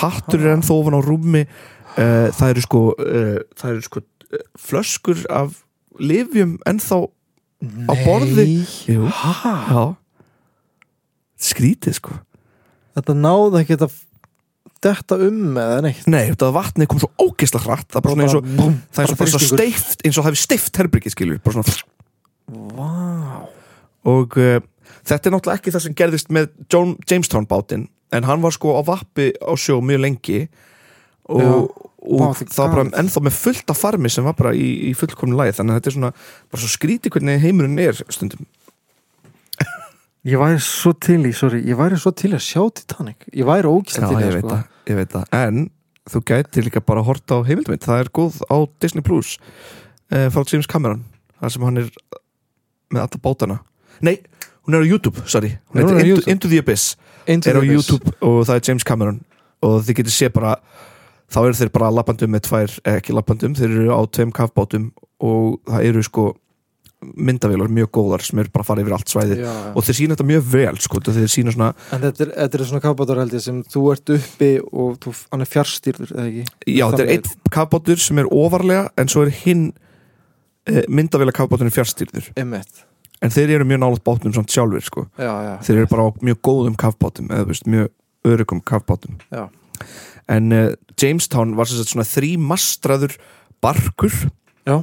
Hattur 0.00 0.40
er 0.42 0.56
ennþá 0.56 0.74
ofan 0.80 0.96
á 0.98 1.00
rúmi 1.04 1.42
uh, 1.46 2.28
það 2.34 2.48
eru 2.54 2.62
sko 2.64 2.80
uh, 2.96 3.38
það 3.58 3.70
eru 3.74 3.82
sko 3.86 4.00
uh, 4.02 4.44
flöskur 4.58 5.22
af 5.30 5.58
livjum 6.00 6.56
ennþá 6.66 7.02
Á 7.62 7.94
borði? 8.02 8.46
Jú. 8.90 9.06
Já. 9.06 9.82
Skrítið 11.42 11.94
sko 11.98 12.16
Þetta 12.92 13.14
náði 13.16 13.62
ekki 13.62 13.78
að 13.78 13.94
detta 14.82 15.18
um 15.22 15.56
eða 15.60 15.80
neitt 15.84 16.06
nei, 16.10 16.24
þetta 16.32 16.50
vatnið 16.54 16.90
kom 16.90 17.00
svo 17.02 17.10
ógeðslega 17.22 17.68
hratt 17.68 17.88
það 17.92 18.00
er 18.00 18.04
bara 18.06 18.14
svona 18.14 18.26
eins 18.26 18.36
og 18.38 18.48
búm, 18.58 18.74
það 18.90 19.04
er 19.04 19.20
bara 19.20 19.32
svo 19.32 19.40
steift 19.52 20.02
eins 20.02 20.16
og 20.18 20.24
það 20.24 20.30
hefur 20.32 20.42
steift 20.42 20.80
herbyggi 20.80 21.12
skilur 21.14 21.42
bara 21.44 21.54
svona 21.60 21.76
Vá 22.76 22.90
og 24.12 24.34
uh, 24.42 24.58
þetta 25.06 25.30
er 25.30 25.34
náttúrulega 25.36 25.60
ekki 25.60 25.74
það 25.74 25.84
sem 25.86 25.96
gerðist 25.98 26.32
með 26.34 26.50
John, 26.66 26.96
Jamestown 27.06 27.46
bátinn 27.50 27.86
en 28.12 28.26
hann 28.28 28.42
var 28.42 28.54
sko 28.54 28.74
á 28.74 28.82
vappi 28.84 29.30
á 29.38 29.52
sjó 29.54 29.78
mjög 29.84 30.02
lengi 30.02 30.40
og, 31.30 31.38
Já. 31.38 31.52
og 32.02 32.24
Vá, 32.24 32.26
er 32.34 32.50
það 32.50 32.64
var 32.64 32.72
bara 32.74 32.84
galið. 32.88 32.96
ennþá 33.04 33.22
með 33.28 33.38
fullt 33.38 33.72
af 33.72 33.82
farmi 33.84 34.10
sem 34.12 34.26
var 34.26 34.34
bara 34.38 34.54
í, 34.58 34.68
í 34.90 34.92
fullkomnu 34.98 35.38
lagi 35.38 35.54
þannig 35.60 35.76
að 35.76 35.80
þetta 35.80 35.92
er 35.92 35.96
svona 36.00 36.12
bara 36.50 36.64
svo 36.64 36.72
skríti 36.74 37.14
hvernig 37.14 37.44
heimurinn 37.46 37.78
er 37.86 38.02
stundum 38.10 38.42
Ég 40.22 40.38
væri 40.38 40.58
svo 40.62 40.92
til 41.02 41.18
í, 41.26 41.32
sorry, 41.34 41.58
ég 41.66 41.78
væri 41.78 41.96
svo 41.98 42.12
til 42.14 42.30
að 42.36 42.44
sjá 42.46 42.62
Titanic. 42.78 43.24
Ég 43.34 43.46
væri 43.48 43.66
ógæslega 43.66 44.10
til 44.12 44.18
í 44.18 44.22
ég 44.22 44.28
það 44.28 44.36
veit 44.36 44.44
sko. 44.44 44.52
það, 44.52 44.66
ég 44.92 44.98
veit 45.00 45.14
það. 45.16 45.24
En 45.38 45.62
þú 46.12 46.20
gæti 46.30 46.62
líka 46.66 46.82
bara 46.86 47.02
að 47.02 47.08
horta 47.10 47.38
á 47.38 47.46
heimildamind 47.48 47.86
það 47.86 48.02
er 48.04 48.10
góð 48.18 48.38
á 48.46 48.56
Disney 48.82 49.02
Plus 49.06 49.32
uh, 50.12 50.28
frá 50.34 50.46
James 50.46 50.68
Cameron 50.70 51.02
þar 51.42 51.54
sem 51.54 51.66
hann 51.66 51.82
er 51.82 51.90
með 52.92 53.02
alla 53.02 53.22
bátana. 53.26 53.58
Nei, 54.02 54.20
hún 54.66 54.78
er 54.78 54.86
á 54.86 54.86
YouTube, 54.86 55.26
sorry. 55.26 55.56
Hún 55.72 55.82
Er 55.82 55.90
heitir 55.90 56.14
Into? 56.14 56.30
Into 56.30 56.52
the 56.52 56.62
Abyss. 56.62 56.96
Into 57.26 57.50
er 57.50 57.58
á. 57.58 57.62
YouTube 57.66 58.14
og 58.22 58.44
það 58.46 58.60
er 58.60 58.66
James 58.68 58.86
Cameron. 58.86 59.20
Og 59.62 59.82
þið 59.86 60.02
getur 60.02 60.14
sé 60.14 60.30
bara 60.34 60.54
þá 61.32 61.40
eru 61.46 61.58
þeir 61.58 61.72
bara 61.74 61.90
lappandum 61.94 62.30
með 62.34 62.46
tvær 62.46 62.78
eh, 62.84 62.98
ekki 63.00 63.14
lappandum, 63.16 63.54
þeir 63.58 63.70
eru 63.74 63.90
á 63.94 64.00
tveim 64.06 64.32
kafbátum 64.34 64.90
og 65.22 65.58
það 65.70 65.86
eru 65.90 66.02
sko 66.06 66.26
myndavélar 67.02 67.70
mjög 67.72 67.90
góðar 67.98 68.24
sem 68.26 68.40
eru 68.42 68.52
bara 68.52 68.64
að 68.64 68.70
fara 68.70 68.84
yfir 68.84 68.96
allt 68.96 69.12
svæði 69.12 69.38
já, 69.40 69.46
já. 69.48 69.72
og 69.74 69.86
þeir 69.86 69.98
sína 69.98 70.16
þetta 70.16 70.28
mjög 70.30 70.44
vel 70.52 70.74
sko, 70.84 71.00
þeir 71.08 71.32
sína 71.32 71.54
svona, 71.54 71.70
En 71.92 72.04
þetta 72.04 72.24
er, 72.26 72.32
þetta 72.36 72.58
er 72.58 72.64
svona 72.70 72.84
kafbátar 72.86 73.22
held 73.22 73.36
ég 73.36 73.44
sem 73.46 73.62
þú 73.74 73.84
ert 73.94 74.14
uppi 74.16 74.52
og 74.70 75.00
þú, 75.02 75.14
hann 75.34 75.44
er 75.44 75.50
fjárstýrður 75.52 76.14
eða 76.16 76.28
ekki 76.30 76.76
já 76.78 76.84
þetta 76.84 77.06
er 77.06 77.12
einn 77.16 77.50
kafbátur 77.58 78.04
sem 78.06 78.22
er 78.22 78.30
ofarlega 78.42 78.86
en 78.98 79.12
svo 79.12 79.26
er 79.26 79.34
hinn 79.42 79.66
eh, 80.70 80.84
myndavélar 80.88 81.36
kafbáturinn 81.36 81.74
fjárstýrður 81.74 82.32
en 83.22 83.30
þeir 83.30 83.56
eru 83.56 83.66
mjög 83.68 83.82
nálægt 83.82 84.06
bátnum 84.06 84.34
samt 84.34 84.50
sjálfur 84.50 84.82
sko. 84.82 85.04
Já, 85.14 85.30
já 85.46 85.52
þeir 85.66 85.82
eru 85.82 85.90
bara 85.92 86.06
á 86.06 86.08
mjög 86.26 86.40
góðum 86.48 86.78
kafbátum 86.78 87.30
eða 87.30 87.50
veist, 87.50 87.68
mjög 87.70 87.92
örugum 88.24 88.62
kafbátum 88.62 89.18
Já. 89.30 89.48
en 90.30 90.52
uh, 90.52 90.68
Jamestown 90.98 91.56
var 91.58 91.70
svona 91.70 92.06
þrímastraður 92.06 93.16
barkur 93.62 94.14
Já. 94.66 94.82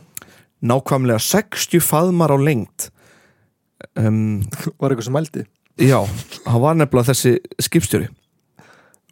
Nákvæmlega 0.62 1.20
60 1.24 1.84
faðmar 1.84 2.34
á 2.36 2.38
lengt 2.40 2.90
um, 3.96 4.42
Var 4.80 4.92
eitthvað 4.92 5.08
sem 5.08 5.16
mældi? 5.16 5.46
já, 5.80 6.00
hann 6.46 6.62
var 6.62 6.76
nefnilega 6.76 7.14
þessi 7.14 7.38
skipstjóri. 7.64 8.10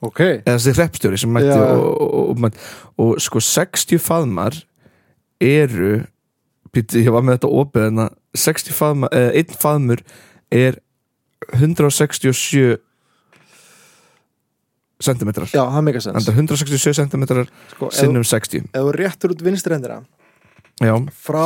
Ok. 0.03 0.19
Eða 0.43 0.57
þessi 0.57 0.73
hreppstjóri 0.75 1.19
sem 1.21 1.37
Já, 1.39 1.45
já. 1.47 1.61
og, 1.79 2.01
og, 2.03 2.41
og, 2.43 2.57
og, 2.99 3.13
sko 3.23 3.39
60 3.39 4.01
faðmar 4.03 4.57
eru 5.39 6.01
býtti, 6.75 7.05
ég 7.05 7.13
var 7.15 7.23
með 7.23 7.37
þetta 7.39 7.53
opið 7.61 7.87
en 7.87 8.03
60 8.37 8.75
faðmar, 8.75 9.15
eða 9.15 9.31
einn 9.39 9.55
faðmur 9.63 10.03
er 10.53 10.77
167 11.55 12.77
centimetrar 15.03 15.49
já, 15.53 15.61
það 15.61 15.83
meika 15.85 16.01
sens 16.03 16.19
Enda 16.25 16.33
167 16.33 16.97
centimetrar 16.97 17.49
sko, 17.71 17.89
ef, 17.91 17.97
sinnum 17.99 18.25
60 18.25 18.65
ef 18.73 18.81
þú 18.81 18.93
réttur 18.97 19.33
út 19.35 19.43
vinstrendina 19.45 20.01
Já, 20.83 20.93
frá 21.25 21.45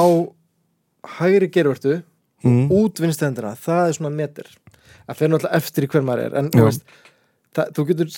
hægri 1.18 1.48
gervertu 1.54 2.02
mm. 2.44 2.66
út 2.76 3.00
vinstrendina, 3.00 3.54
það 3.60 3.88
er 3.88 3.98
svona 3.98 4.12
meter 4.16 4.50
það 5.12 5.20
fer 5.20 5.32
náttúrulega 5.32 5.62
eftir 5.62 5.86
í 5.86 5.92
hver 5.92 6.06
maður 6.08 6.24
er. 6.26 6.36
En 6.40 6.50
veist, 6.56 6.98
það, 7.56 7.72
þú 7.78 7.86
getur 7.92 8.12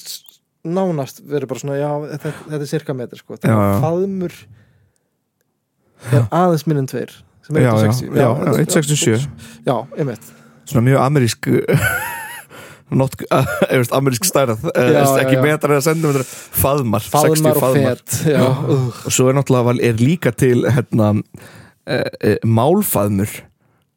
nánast 0.73 1.21
verið 1.27 1.51
bara 1.51 1.63
svona, 1.63 1.77
já, 1.79 1.89
þetta, 2.13 2.33
þetta 2.45 2.61
er 2.61 2.71
cirka 2.71 2.95
meter 2.97 3.19
sko, 3.19 3.37
já. 3.37 3.43
þegar 3.45 3.77
faðmur 3.83 4.37
er 6.13 6.25
aðeins 6.39 6.65
minn 6.69 6.83
en 6.83 6.89
tveir 6.91 7.13
sem 7.43 7.59
er 7.59 7.65
já, 7.65 7.71
já, 7.71 7.87
160 7.91 8.19
já, 8.21 8.27
þetta- 8.39 8.57
167 8.63 9.29
já, 9.67 9.75
einmitt. 9.99 10.33
Svona 10.69 10.85
mjög 10.87 11.01
amerísk 11.03 11.49
not, 12.99 13.15
uh, 13.35 13.53
veist, 13.69 13.95
amerísk 13.95 14.27
stærð 14.27 14.67
uh, 14.69 14.73
Já, 14.75 14.99
já, 14.99 15.13
ekki 15.23 15.39
metrar 15.43 15.77
eða 15.77 15.85
sentimetrar 15.89 16.27
faðmar, 16.63 17.07
60 17.07 17.15
faðmar 17.15 17.59
og 17.59 17.65
faðmar. 17.65 18.03
fet 18.03 18.19
uh, 18.33 18.61
og 19.07 19.15
svo 19.17 19.29
er 19.29 19.39
náttúrulega 19.39 19.77
er 19.89 20.03
líka 20.03 20.33
til 20.35 20.67
hérna 20.67 21.13
uh, 21.17 21.23
uh, 21.95 22.37
málfaðmur. 22.45 23.41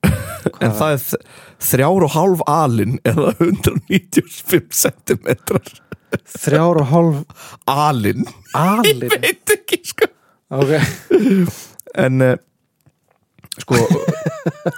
En 0.63 0.71
það 0.79 0.93
er 0.95 1.25
þrjár 1.67 2.05
og 2.07 2.13
hálf 2.15 2.43
alin 2.47 3.01
eða 3.09 3.33
195 3.43 4.69
centimetrar 4.79 5.73
þrjár 6.37 6.83
og 6.83 6.91
hálf 6.93 7.47
alin, 7.71 8.27
alin? 8.55 9.03
Veit 9.25 9.55
ekki 9.57 9.81
sko. 9.87 10.09
Ok, 10.55 10.71
en 11.99 12.23
uh, 12.23 12.37
sko 13.63 13.79
og, 13.81 14.03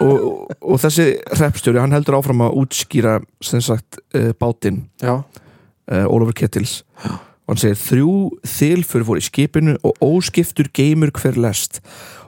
og, 0.04 0.52
og 0.60 0.80
þessi 0.82 1.08
hreppstjóri 1.34 1.80
hann 1.82 1.94
heldur 1.96 2.18
áfram 2.18 2.44
að 2.46 2.58
útskýra 2.62 3.18
sem 3.44 3.62
sagt 3.64 4.00
uh, 4.14 4.30
bátinn 4.38 4.84
uh, 5.02 5.22
Ólafur 5.88 6.36
Kettils 6.36 6.82
og 7.48 7.54
hann 7.54 7.60
segir 7.62 7.78
þrjú 7.80 8.14
þilfur 8.44 9.04
voru 9.08 9.22
í 9.22 9.24
skipinu 9.24 9.78
og 9.80 10.02
óskiptur 10.04 10.68
geymur 10.76 11.08
hver 11.16 11.38
lest. 11.40 11.78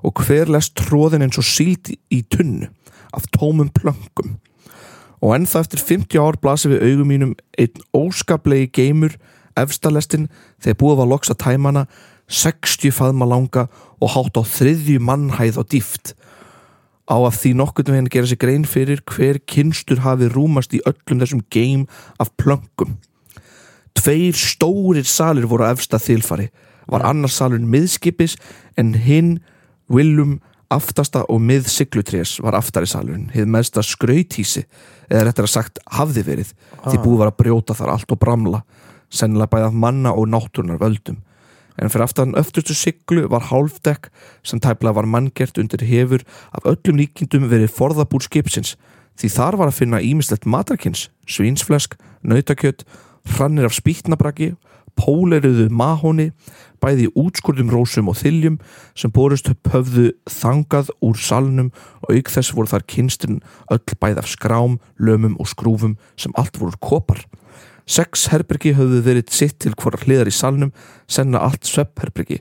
Og 0.00 0.16
hver 0.24 0.48
lest 0.48 0.72
tróðin 0.80 1.26
eins 1.26 1.36
og 1.36 1.44
síld 1.44 1.90
í 1.92 2.22
tunnu 2.32 2.70
af 3.12 3.26
tómum 3.36 3.68
plöngum 3.74 4.38
og 5.20 5.34
ennþá 5.36 5.60
eftir 5.60 5.82
50 5.84 6.22
ár 6.22 6.38
blasir 6.40 6.72
við 6.72 6.86
augum 6.88 7.10
mínum 7.12 7.34
einn 7.60 7.82
óskaplegi 7.92 8.70
geymur 8.72 9.18
efstalestin 9.60 10.30
þegar 10.62 10.78
búið 10.80 11.00
var 11.02 11.10
loks 11.10 11.32
að 11.32 11.42
tæmana 11.44 11.82
60 12.30 12.94
faðma 12.96 13.28
langa 13.28 13.66
og 14.00 14.14
hátt 14.14 14.40
á 14.40 14.42
þriðju 14.46 15.02
mannhæð 15.04 15.60
og 15.60 15.68
dýft 15.74 16.14
á 17.10 17.16
að 17.18 17.36
því 17.42 17.54
nokkurn 17.58 17.92
veginn 17.96 18.10
gera 18.14 18.30
sér 18.30 18.40
grein 18.40 18.64
fyrir 18.64 19.02
hver 19.10 19.42
kynstur 19.50 20.04
hafi 20.06 20.30
rúmast 20.30 20.74
í 20.78 20.82
öllum 20.86 21.24
þessum 21.24 21.42
geim 21.50 21.88
af 22.22 22.30
plöngum 22.38 23.00
Tveir 24.00 24.36
stórir 24.38 25.04
salir 25.04 25.48
voru 25.50 25.66
á 25.66 25.74
efsta 25.74 25.98
þilfari. 26.00 26.48
Var 26.90 27.04
annar 27.04 27.32
salurinn 27.32 27.68
miðskipis 27.70 28.36
en 28.80 28.94
hinn 28.94 29.40
Willum 29.90 30.38
aftasta 30.70 31.24
og 31.26 31.40
mið 31.42 31.66
siglutrés 31.68 32.36
var 32.44 32.54
aftari 32.54 32.86
salurinn, 32.86 33.26
hið 33.34 33.48
meðsta 33.50 33.82
skrautísi 33.82 34.62
eða 35.10 35.24
réttar 35.26 35.48
að 35.48 35.54
sagt 35.56 35.80
hafði 35.98 36.22
verið 36.28 36.52
því 36.84 37.00
búið 37.02 37.22
var 37.24 37.32
að 37.32 37.40
brjóta 37.42 37.74
þar 37.74 37.90
allt 37.96 38.14
og 38.14 38.20
bramla 38.22 38.60
sennilega 39.10 39.50
bæði 39.50 39.66
af 39.66 39.80
manna 39.84 40.12
og 40.14 40.30
náttúrunar 40.30 40.78
völdum 40.78 41.18
en 41.80 41.90
fyrir 41.90 42.04
aftan 42.06 42.36
öftustu 42.38 42.76
siglu 42.76 43.26
var 43.32 43.48
hálfdekk 43.50 44.10
sem 44.46 44.60
tæplega 44.60 44.98
var 45.00 45.08
manngert 45.08 45.58
undir 45.58 45.84
hefur 45.88 46.24
af 46.52 46.68
öllum 46.68 47.00
líkindum 47.00 47.48
verið 47.50 47.72
forðabúr 47.76 48.26
skipsins 48.26 48.76
því 49.20 49.32
þar 49.34 49.58
var 49.60 49.70
að 49.70 49.78
finna 49.80 50.00
ímislegt 50.00 50.46
matarkins, 50.48 51.08
svínsflesk, 51.28 51.96
nautakjöt 52.22 52.84
hrannir 53.34 53.68
af 53.68 53.76
spýtnabraki 53.76 54.54
póleruðu 55.00 55.68
mahóni 55.72 56.30
bæði 56.80 57.08
í 57.08 57.12
útskurðum 57.18 57.72
rósum 57.72 58.08
og 58.10 58.18
þiljum 58.20 58.58
sem 58.98 59.12
borust 59.12 59.50
höfðu 59.72 60.10
þangað 60.28 60.92
úr 61.04 61.20
salnum 61.20 61.70
og 62.04 62.14
auk 62.16 62.32
þess 62.32 62.54
voru 62.56 62.72
þar 62.72 62.86
kynstin 62.88 63.40
öll 63.72 63.98
bæði 64.00 64.22
af 64.22 64.30
skrám, 64.32 64.78
lömum 64.98 65.36
og 65.40 65.50
skrúfum 65.52 65.96
sem 66.16 66.34
allt 66.40 66.60
voru 66.60 66.76
kopar 66.80 67.24
Sex 67.90 68.28
herbergi 68.30 68.74
höfðu 68.78 69.00
verið 69.02 69.32
sitt 69.34 69.56
til 69.64 69.72
hvora 69.74 69.98
hliðar 70.04 70.28
í 70.30 70.34
salnum, 70.34 70.70
senna 71.10 71.40
allt 71.42 71.66
sveppherbergi 71.66 72.38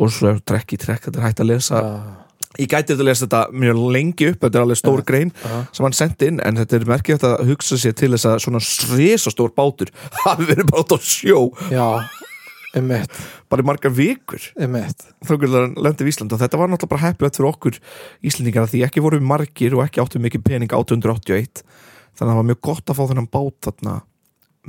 og 0.00 0.12
svo 0.12 0.30
er 0.30 0.38
trekk 0.48 0.72
í 0.72 0.78
trekk, 0.80 1.08
þetta 1.08 1.20
er 1.20 1.26
hægt 1.26 1.42
að 1.44 1.50
lesa. 1.50 1.82
Ég 2.56 2.70
gæti 2.72 2.94
þetta 2.94 3.04
að 3.04 3.08
lesa 3.10 3.26
þetta 3.26 3.40
mjög 3.52 3.80
lengi 3.92 4.30
upp, 4.30 4.38
þetta 4.40 4.56
er 4.56 4.64
alveg 4.64 4.78
stór 4.80 5.02
grein 5.04 5.32
já. 5.42 5.56
sem 5.76 5.84
hann 5.84 5.96
sendi 5.98 6.30
inn, 6.30 6.38
en 6.40 6.60
þetta 6.62 6.78
er 6.78 6.86
merkilegt 6.88 7.26
að 7.28 7.44
hugsa 7.50 7.76
sér 7.82 7.98
til 8.00 8.08
þess 8.14 8.30
að 8.30 8.38
svona 8.46 8.62
stór 8.64 9.52
bátur 9.56 9.92
hafi 10.24 10.48
verið 10.48 10.72
út 10.80 10.96
á 10.96 10.98
sjó. 11.04 11.42
Já, 11.68 11.84
einmitt. 12.72 13.20
Bara 13.52 13.66
í 13.66 13.68
margar 13.68 13.92
vikur. 13.92 14.48
Og 16.32 16.40
þetta 16.40 16.62
var 16.62 16.72
náttúrulega 16.72 16.94
bara 16.94 17.04
heppilegt 17.04 17.36
fyrir 17.36 17.52
okkur 17.52 17.80
Íslandingar 18.24 18.72
því 18.72 18.86
ekki 18.88 19.04
voru 19.04 19.20
margir 19.20 19.76
og 19.76 19.84
ekki 19.84 20.00
áttu 20.00 20.24
mikið 20.24 20.48
pening 20.48 20.72
881 20.72 21.60
þannig 22.16 22.24
að 22.24 22.28
það 22.32 22.38
var 22.40 22.48
mjög 22.48 22.62
gott 22.64 22.88
að 22.88 22.96
fá 22.96 23.08
þennan 23.10 23.32
bát 23.36 23.68
þarna 23.68 23.98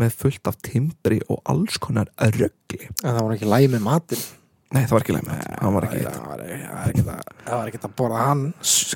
með 0.01 0.15
fullt 0.21 0.49
af 0.51 0.57
timbri 0.65 1.19
og 1.29 1.41
alls 1.49 1.77
konar 1.81 2.09
röggli 2.17 2.83
en 2.87 3.13
það 3.13 3.21
var 3.23 3.35
ekki 3.37 3.49
læg 3.53 3.69
með 3.75 3.83
matinn? 3.87 4.25
Nei, 4.75 4.81
það 4.83 4.91
var 4.97 5.03
ekki 5.05 5.13
leið 5.15 5.27
með 5.27 5.37
ekki, 5.39 5.61
það 5.63 5.75
var 5.77 5.87
ekki- 5.87 7.79
að- 7.87 7.93
borða 8.01 8.23
hann. 8.25 8.41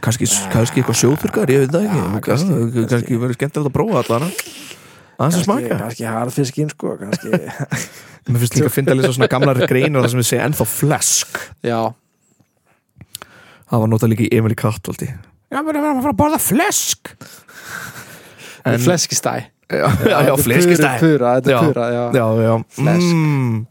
Kannski, 0.03 0.27
eitthvað 0.27 0.97
sjóþurkar, 0.99 1.53
ég 1.53 1.61
veit 1.63 1.71
það 1.71 1.85
ekki. 1.87 2.21
kannski, 2.27 3.19
verið 3.21 3.37
skemmtilegt 3.37 3.69
að 3.69 3.75
prófa 3.77 4.01
allan. 4.03 4.25
Aðeins 5.21 5.37
að 5.39 5.45
smaka 5.45 5.77
kannski 5.79 6.07
harðfiskinn 6.09 6.71
sko 6.73 6.95
Mér 8.31 8.41
finnst 8.41 8.55
líka 8.57 8.67
að 8.67 8.75
finna 8.75 8.95
lesa 8.97 9.13
svona 9.15 9.29
gamlar 9.31 9.59
greinar 9.69 10.07
sem 10.11 10.19
við 10.19 10.27
segja 10.31 10.45
ennþá 10.49 10.67
flesk. 10.69 11.39
Já, 11.65 11.79
Það 13.71 13.79
var 13.85 13.87
notað 13.93 14.11
líka 14.11 14.25
í 14.27 14.31
Emil 14.35 14.51
í 14.51 14.59
Kattaldi 14.59 15.07
Já, 15.07 15.59
við 15.63 15.69
erum 15.71 15.85
að 15.87 16.03
fara 16.03 16.11
að 16.13 16.19
borða 16.19 16.39
flesk. 16.43 17.11
En- 18.67 18.83
fleskistæ 18.83 19.33
Já, 19.71 19.87
já, 20.11 20.17
já 20.27 20.33
fleskistæð 20.41 20.99
pura, 20.99 21.33
þetta 21.39 21.51
er 21.55 21.65
pura, 21.67 21.85
já, 21.95 22.03
Já, 22.17 22.25
já 22.45 22.53
Flesk. 22.77 23.13
mm. 23.15 23.65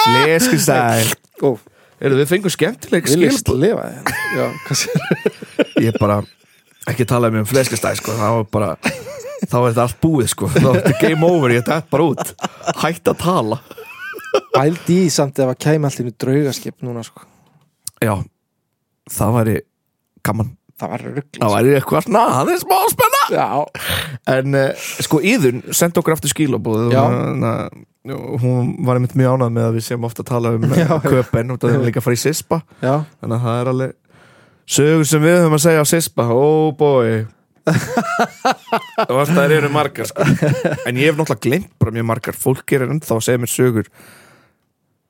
Fleskistæð 0.00 1.12
Ó, 1.44 1.50
Eru 2.04 2.18
við 2.18 2.30
fengum 2.30 2.52
skemmtileg 2.52 3.08
viljast 3.08 3.42
skilbúð 3.44 3.60
lifa 3.66 3.84
hérna. 3.90 4.16
já, 4.36 4.46
kannski 4.68 5.84
Ég 5.84 5.98
bara 6.00 6.22
ekki 6.90 7.06
mér 7.08 7.40
um 7.42 7.48
fleskistæð 7.48 8.00
sko. 8.00 8.12
Það 8.18 8.34
var 8.38 8.48
bara 8.52 8.76
Þá 9.44 9.56
er 9.60 9.70
þetta 9.74 9.84
allt 9.84 10.00
búið 10.00 10.28
sko. 10.32 10.48
Þá 10.48 10.66
er 10.70 10.76
þetta 10.80 11.00
game 11.02 11.28
over, 11.28 11.52
ég 11.52 11.64
dætt 11.66 11.88
bara 11.92 12.06
út. 12.08 12.32
Hætt 12.80 13.10
að 13.12 13.18
tala. 13.20 13.58
Bældi 14.54 14.98
í 15.04 15.10
samt 15.12 15.38
ef 15.42 15.52
að 15.52 15.58
kæmi 15.66 15.88
allt 15.88 16.00
í 16.00 16.06
nú 16.06 16.12
draugaskip 16.24 16.84
núna 16.84 17.04
sko, 17.06 17.26
Já, 18.02 18.14
það 19.12 19.34
væri 19.38 19.56
gaman. 20.26 20.54
Það 20.74 20.90
var 20.90 21.04
rugl 21.06 21.22
Það 21.38 21.52
væri 21.54 21.74
eitthvað 21.78 22.06
svona, 22.08 22.22
það 22.34 22.50
er 22.54 22.62
smá 22.64 22.78
spenna. 22.90 23.20
Já, 23.30 23.46
En 24.30 24.56
uh, 24.58 24.86
sko 25.04 25.20
Íðun 25.24 25.62
sendi 25.74 26.00
okkur 26.00 26.16
aftur 26.16 26.32
skilabóð 26.32 26.92
Já. 26.94 27.02
Hún 28.04 28.74
var 28.84 28.98
einmitt 28.98 29.14
mjög 29.16 29.38
ánað 29.38 29.54
með 29.56 29.66
að 29.68 29.76
við 29.78 29.86
séum 29.86 30.04
ofta 30.04 30.20
að 30.24 30.30
tala 30.32 30.50
um 30.58 30.66
Já, 30.80 30.90
köpen 31.04 31.54
og 31.54 31.60
það 31.62 31.76
er 31.78 31.86
líka 31.86 32.02
að 32.02 32.08
fara 32.08 32.18
í 32.18 32.20
Sispa. 32.20 32.58
Já, 32.84 32.96
Þannig 33.22 33.36
að 33.38 33.46
það 33.46 33.60
er 33.60 33.70
alveg 33.72 33.94
sögur 34.74 35.08
sem 35.08 35.24
við 35.24 35.38
höfum 35.38 35.56
að 35.58 35.64
segja 35.64 35.84
á 35.84 35.86
Sispa. 35.88 36.26
Oh 36.34 36.68
boy. 36.76 37.22
Og 39.08 39.22
það 39.30 39.54
eru 39.56 39.70
margar 39.72 40.10
sko. 40.10 40.26
En 40.84 41.00
ég 41.00 41.08
hef 41.08 41.16
náttúrulega 41.16 41.40
glemt 41.46 41.72
bara 41.80 41.94
mjög 41.96 42.06
margar. 42.12 42.36
Fólk 42.36 42.76
er 42.76 42.84
ennþá 42.90 43.16
að 43.16 43.24
segja 43.24 43.40
mér 43.40 43.52
sögur. 43.54 43.88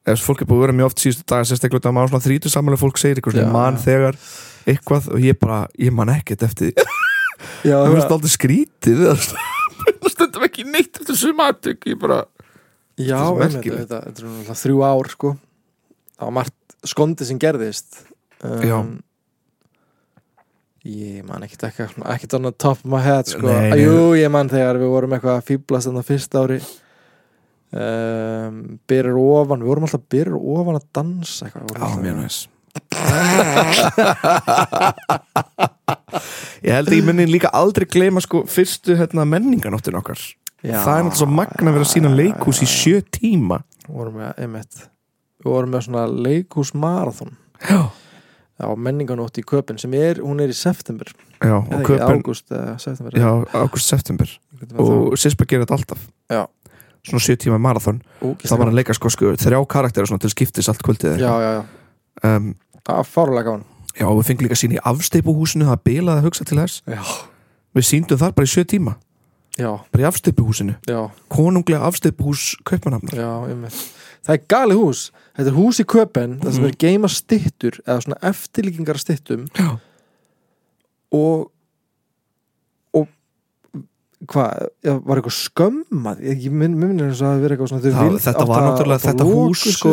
Ef 0.04 0.20
fólk 0.20 0.44
er 0.44 0.48
búið 0.50 0.60
að 0.60 0.66
vera 0.66 0.76
mjög 0.78 0.90
oft 0.92 1.02
síðustu 1.02 1.24
dag 1.32 1.46
Sérstaklega 1.48 1.80
út 1.80 1.86
af 1.88 1.94
maður 1.96 2.12
svona 2.12 2.26
þrítu 2.26 2.50
samanlega 2.52 2.82
fólk 2.82 2.98
segir 3.00 3.18
eitthvað 3.18 3.38
Já. 3.38 3.40
svona 3.40 3.54
man 3.56 3.78
þegar 3.80 4.18
eitthvað 4.68 5.08
og 5.16 5.24
ég 5.24 5.38
bara, 5.40 5.62
ég 5.80 5.94
man 5.96 6.12
ekkert 6.12 6.44
eftir 6.44 6.70
því 6.74 6.84
já, 7.64 7.76
það 7.80 7.94
finnst 7.94 8.14
aldrei 8.18 8.34
skrítið 8.34 8.98
það 9.04 9.18
stundum 10.14 10.44
ekki 10.46 10.62
neitt 10.68 11.00
eftir 11.00 11.16
sumatök 11.18 11.86
ég 11.90 11.96
bara, 12.00 12.18
já, 13.00 13.18
Þetta 13.34 13.96
er 14.06 14.12
þrjú 14.60 14.78
ár 14.86 15.06
sko. 15.12 15.28
Það 16.14 16.24
var 16.28 16.34
margt 16.38 16.76
skondið 16.86 17.26
sem 17.30 17.38
gerðist. 17.42 17.90
Já. 18.44 18.78
ég 20.84 21.24
man 21.24 21.42
ekkert 21.46 21.64
ekki 21.70 21.82
ekkert 21.88 22.34
on 22.36 22.44
the 22.46 22.52
top 22.52 22.78
of 22.84 22.90
my 22.92 23.00
head 23.02 23.26
sko. 23.30 23.46
Nei, 23.48 23.70
nei. 23.72 23.80
jú, 23.82 23.96
ég 24.20 24.30
man 24.32 24.52
þegar 24.52 24.76
við 24.82 24.88
vorum 24.92 25.14
eitthvað 25.16 25.38
að 25.40 25.48
fýblast 25.50 25.86
þannig 25.88 26.08
fyrst 26.10 26.32
ári. 26.38 26.58
Um, 27.74 28.54
byrjar 28.86 29.16
ofan 29.18 29.62
við 29.64 29.68
vorum 29.72 29.86
alltaf 29.88 30.04
byrjar 30.12 30.36
ofan 30.38 30.78
að 30.78 30.86
dansa 30.94 31.40
eitthvað, 31.48 31.64
á 31.74 31.76
alltaf- 31.88 32.04
mér 32.04 32.16
næs 32.20 32.36
ég 36.64 36.72
held 36.72 36.88
að 36.88 36.96
ég 36.96 37.04
muni 37.06 37.26
líka 37.28 37.52
aldrei 37.54 37.86
gleyma 37.90 38.22
sko 38.24 38.44
fyrstu 38.48 38.96
hérna, 38.98 39.26
menninganóttin 39.28 39.98
okkar. 39.98 40.20
Já, 40.64 40.78
það 40.80 40.96
er 40.96 41.04
náttúrulega 41.04 41.20
svo 41.20 41.28
magna 41.28 41.70
að 41.70 41.76
vera 41.76 41.86
að 41.86 41.92
sína 41.92 42.12
leikhús 42.14 42.62
í 42.64 42.68
sjö 42.70 43.02
tíma. 43.12 43.60
Við 43.84 43.98
vorum 43.98 44.16
með, 44.22 44.30
einmitt 44.40 44.86
við 45.44 45.52
vorum 45.52 45.74
með 45.74 45.84
svona 45.88 46.06
leikhús 46.08 46.72
marathon 46.80 47.34
já, 47.60 47.80
á 48.64 48.66
menninganótt 48.80 49.38
í 49.40 49.44
köpinn 49.44 49.80
sem 49.80 49.92
er, 49.98 50.22
hún 50.24 50.40
er 50.40 50.52
í 50.52 50.56
september. 50.56 51.12
Já 51.44 51.58
og 51.58 51.84
köpun 51.84 52.22
ágúst 52.22 52.48
eða 52.48 52.78
september. 52.80 53.18
Já, 53.20 53.30
águst 53.60 53.92
september. 53.92 54.34
Og 54.80 55.18
Sispa 55.20 55.44
gerir 55.44 55.66
þetta 55.66 55.76
alltaf. 55.76 56.08
Já. 56.32 56.46
svona 57.04 57.20
7 57.20 57.36
tíma 57.42 57.58
marathon. 57.60 58.00
Það 58.22 58.58
var 58.62 58.70
að 58.70 58.78
leika 58.78 58.94
sko, 58.96 59.10
sko 59.12 59.34
þrjá 59.36 59.58
karakterar 59.68 60.08
svona 60.08 60.24
til 60.24 60.32
skiptis 60.32 60.70
allt 60.72 60.80
kvöldið 60.80 61.18
Já, 61.20 61.32
já, 61.42 61.50
já, 61.58 61.64
um, 62.30 62.54
var 62.88 63.04
fárulega 63.04 63.50
gaman 63.50 63.66
já 63.98 64.06
við 64.10 64.26
fengum 64.28 64.46
líka 64.46 64.58
sín 64.58 64.74
í 64.76 64.82
afsteipuhúsinu 64.84 65.64
það 65.70 65.82
bilaði 65.84 66.18
að 66.20 66.26
hugsa 66.28 66.44
til 66.44 66.58
þess. 66.58 66.82
Já, 66.86 67.02
við 67.74 67.88
síndum 67.90 68.18
þar 68.18 68.32
bara 68.34 68.46
í 68.46 68.54
7 68.54 68.64
tíma. 68.74 68.96
Já, 69.54 69.70
bara 69.92 70.02
í 70.02 70.06
afsteipuhúsinu 70.08 70.74
konunglega 71.30 71.86
afsteipuhús 71.86 72.56
einmitt. 73.46 73.76
Það 74.24 74.34
er 74.34 74.46
galið 74.50 74.80
hús. 74.80 75.02
Þetta 75.36 75.50
er 75.50 75.58
hús 75.58 75.78
í 75.78 75.84
köpen 75.84 76.40
Það 76.40 76.52
sem 76.52 76.62
Mhm. 76.64 76.70
er 76.70 76.76
geima 76.80 77.08
styttur 77.08 77.74
eða 77.86 78.00
svona 78.02 78.18
eftirlíkingar 78.30 78.98
og 78.98 79.48
og 81.12 81.50
hvað, 84.30 84.66
var 85.04 85.20
eitthvað 85.20 85.36
skömmað 85.38 86.20
ég 86.24 86.44
minn 86.52 86.74
minn 86.80 87.00
er 87.00 87.10
eins 87.10 87.22
og 87.24 87.28
að 87.32 87.42
vera 87.44 87.56
eitthvað 87.56 87.70
svona 87.72 87.84
Það- 87.84 88.04
vildu- 88.08 88.22
þetta 88.24 88.46
var 88.48 88.60
að- 88.60 88.66
náttúrulega 88.68 88.98
að 89.00 89.06
þetta 89.08 89.26
hús, 89.30 89.64
sko, 89.76 89.92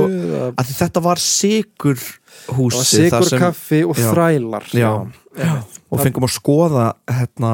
að 0.62 0.74
þetta 0.82 1.04
var 1.08 1.22
sigur 1.24 1.98
það 2.02 2.58
húsi 2.60 2.84
sigur 3.10 3.40
kaffi 3.46 3.82
og 3.86 3.96
já. 3.98 4.08
þrælar 4.12 4.66
Já. 4.74 4.92
já. 5.38 5.54
og 5.92 6.00
fengum 6.04 6.28
að 6.28 6.36
skoða 6.38 6.86
hérna, 7.08 7.54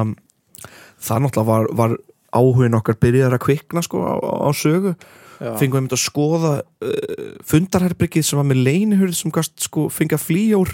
það 1.00 1.22
náttúrulega 1.26 1.46
var, 1.52 1.66
var 1.72 1.96
áhugin 2.38 2.74
okkar 2.78 2.98
byrjaðar 3.00 3.38
að 3.38 3.44
kvikna 3.46 3.82
sko 3.82 4.02
á, 4.04 4.14
á 4.20 4.50
sögu 4.52 4.94
fengum 5.58 5.86
við 5.86 5.94
að 5.94 6.02
skoða 6.02 6.52
uh, 6.82 7.34
fundarherbryggið 7.46 8.24
sem 8.26 8.38
var 8.40 8.48
með 8.50 8.62
leinihurð 8.66 9.14
sem 9.14 9.30
gast 9.30 9.54
sko 9.62 9.86
fengið 9.88 10.18
flýjór 10.26 10.72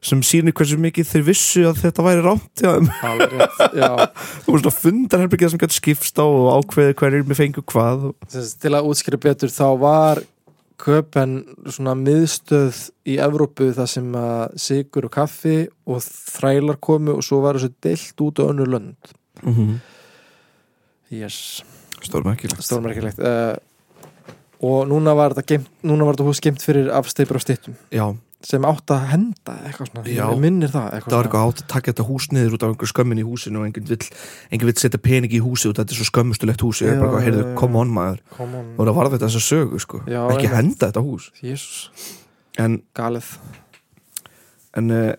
sem 0.00 0.22
sýnir 0.24 0.54
hversu 0.56 0.78
mikið 0.80 1.08
þeir 1.10 1.24
vissu 1.26 1.62
að 1.68 1.80
þetta 1.82 2.04
væri 2.06 2.24
rámt 2.24 2.62
og 2.64 4.60
svona 4.60 4.72
fundarherbryggið 4.72 5.52
sem 5.52 5.60
gæti 5.60 5.76
skipst 5.76 6.20
á 6.20 6.24
og 6.24 6.50
ákveði 6.60 6.96
hverjir 7.00 7.26
með 7.28 7.40
fengu 7.42 7.64
hvað 7.68 8.10
sagt, 8.26 8.60
til 8.62 8.72
að 8.72 8.88
útskýra 8.88 9.20
betur 9.20 9.52
þá 9.52 9.66
var 9.80 10.22
köpen 10.80 11.40
svona 11.68 11.94
miðstöð 11.98 12.86
í 13.08 13.16
Evrópu 13.20 13.70
þar 13.76 13.90
sem 13.90 14.08
að 14.16 14.56
sigur 14.64 15.08
og 15.08 15.14
kaffi 15.14 15.56
og 15.88 16.00
þrælar 16.04 16.80
komu 16.82 17.16
og 17.18 17.24
svo 17.26 17.42
var 17.44 17.58
þessu 17.58 17.74
deilt 17.84 18.24
út 18.24 18.40
á 18.40 18.44
önnur 18.48 18.70
lönd. 18.70 19.12
Mm 19.42 19.54
-hmm. 19.54 19.74
yes, 21.10 21.62
stórmækilegt 22.00 22.64
stórmerkilegt. 22.64 23.18
Uh, 23.18 23.56
og 24.60 24.88
núna 24.88 25.14
var 25.16 25.34
þetta 25.34 25.46
geimt, 25.46 25.68
núna 25.82 26.04
var 26.04 26.14
þetta 26.14 26.28
hús 26.28 26.40
geimt 26.40 26.62
fyrir 26.62 26.90
afsteipur 26.92 27.36
á 27.36 27.40
styttum. 27.40 27.74
Já, 27.90 28.16
sem 28.40 28.64
átt 28.64 28.88
að 28.94 29.02
henda 29.10 29.54
eitthvað 29.68 29.90
svona, 29.90 30.02
Já. 30.08 30.24
Minnir 30.40 30.70
það 30.72 30.86
eitthvað 30.96 31.12
það 31.12 31.18
var 31.18 31.26
eitthvað 31.28 31.48
átt 31.50 31.58
að 31.60 31.66
taka 31.74 31.92
þetta 31.92 32.06
hús 32.08 32.26
niður 32.32 32.54
út 32.56 32.62
af 32.64 32.70
einhver 32.72 32.90
skömmin 32.92 33.20
í 33.20 33.24
húsinu 33.28 33.60
og 33.60 33.66
enginn 33.68 33.88
vill, 33.90 34.06
enginn 34.50 34.70
vill 34.70 34.76
setja 34.80 35.00
pening 35.04 35.34
í 35.36 35.40
húsi 35.44 35.68
af 35.68 35.74
þetta 35.76 35.92
er 35.92 35.98
svo 36.00 36.06
skömmustulegt 36.08 36.64
húsi 36.64 36.86
ég 36.88 36.94
er 36.94 37.02
bara, 37.04 37.20
heyrðu, 37.26 37.42
come 37.60 37.76
on 37.82 37.92
maður. 37.92 38.22
Come 38.38 38.56
on, 38.62 38.70
og 38.78 38.88
það 38.88 38.96
var 38.96 39.10
þetta 39.12 39.28
þessa 39.28 39.42
sögu 39.44 39.80
sko. 39.84 40.00
Já, 40.08 40.22
ekki 40.32 40.48
einmitt. 40.48 40.56
henda 40.56 40.88
þetta 40.88 41.02
hús. 41.04 41.26
Jesus, 41.44 41.90
en, 42.64 42.78
galið. 42.96 43.28
En 44.78 44.90
uh, 44.94 45.10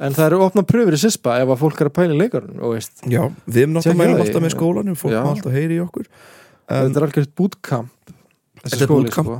En 0.00 0.14
það 0.16 0.30
eru 0.30 0.38
opna 0.46 0.62
pröfur 0.64 0.94
í 0.96 0.98
Sispa 1.00 1.34
ef 1.42 1.50
að 1.52 1.58
fólk 1.60 1.80
er 1.84 1.88
að 1.90 1.96
pæla 1.98 2.14
í 2.14 2.20
leikarinn 2.22 2.60
og 2.64 2.70
veist, 2.72 3.02
já, 3.04 3.20
við 3.44 3.58
erum 3.66 3.74
náttúrulega 3.76 4.14
því. 4.14 4.22
alltaf 4.24 4.44
með 4.46 4.52
skólanum 4.54 4.96
fólk 4.96 5.12
Já. 5.12 5.18
má 5.20 5.28
alltaf 5.34 5.52
heyri 5.52 5.76
í 5.76 5.82
okkur. 5.84 6.06
Um, 6.08 6.86
þetta 6.86 6.96
er 7.02 7.04
algjörð 7.06 7.28
bootcamp 7.36 7.90
þessi 8.08 8.62
Þetta 8.62 8.78
er 8.78 8.88
skóli 8.88 9.10
bootcamp. 9.10 9.28
sko. 9.28 9.36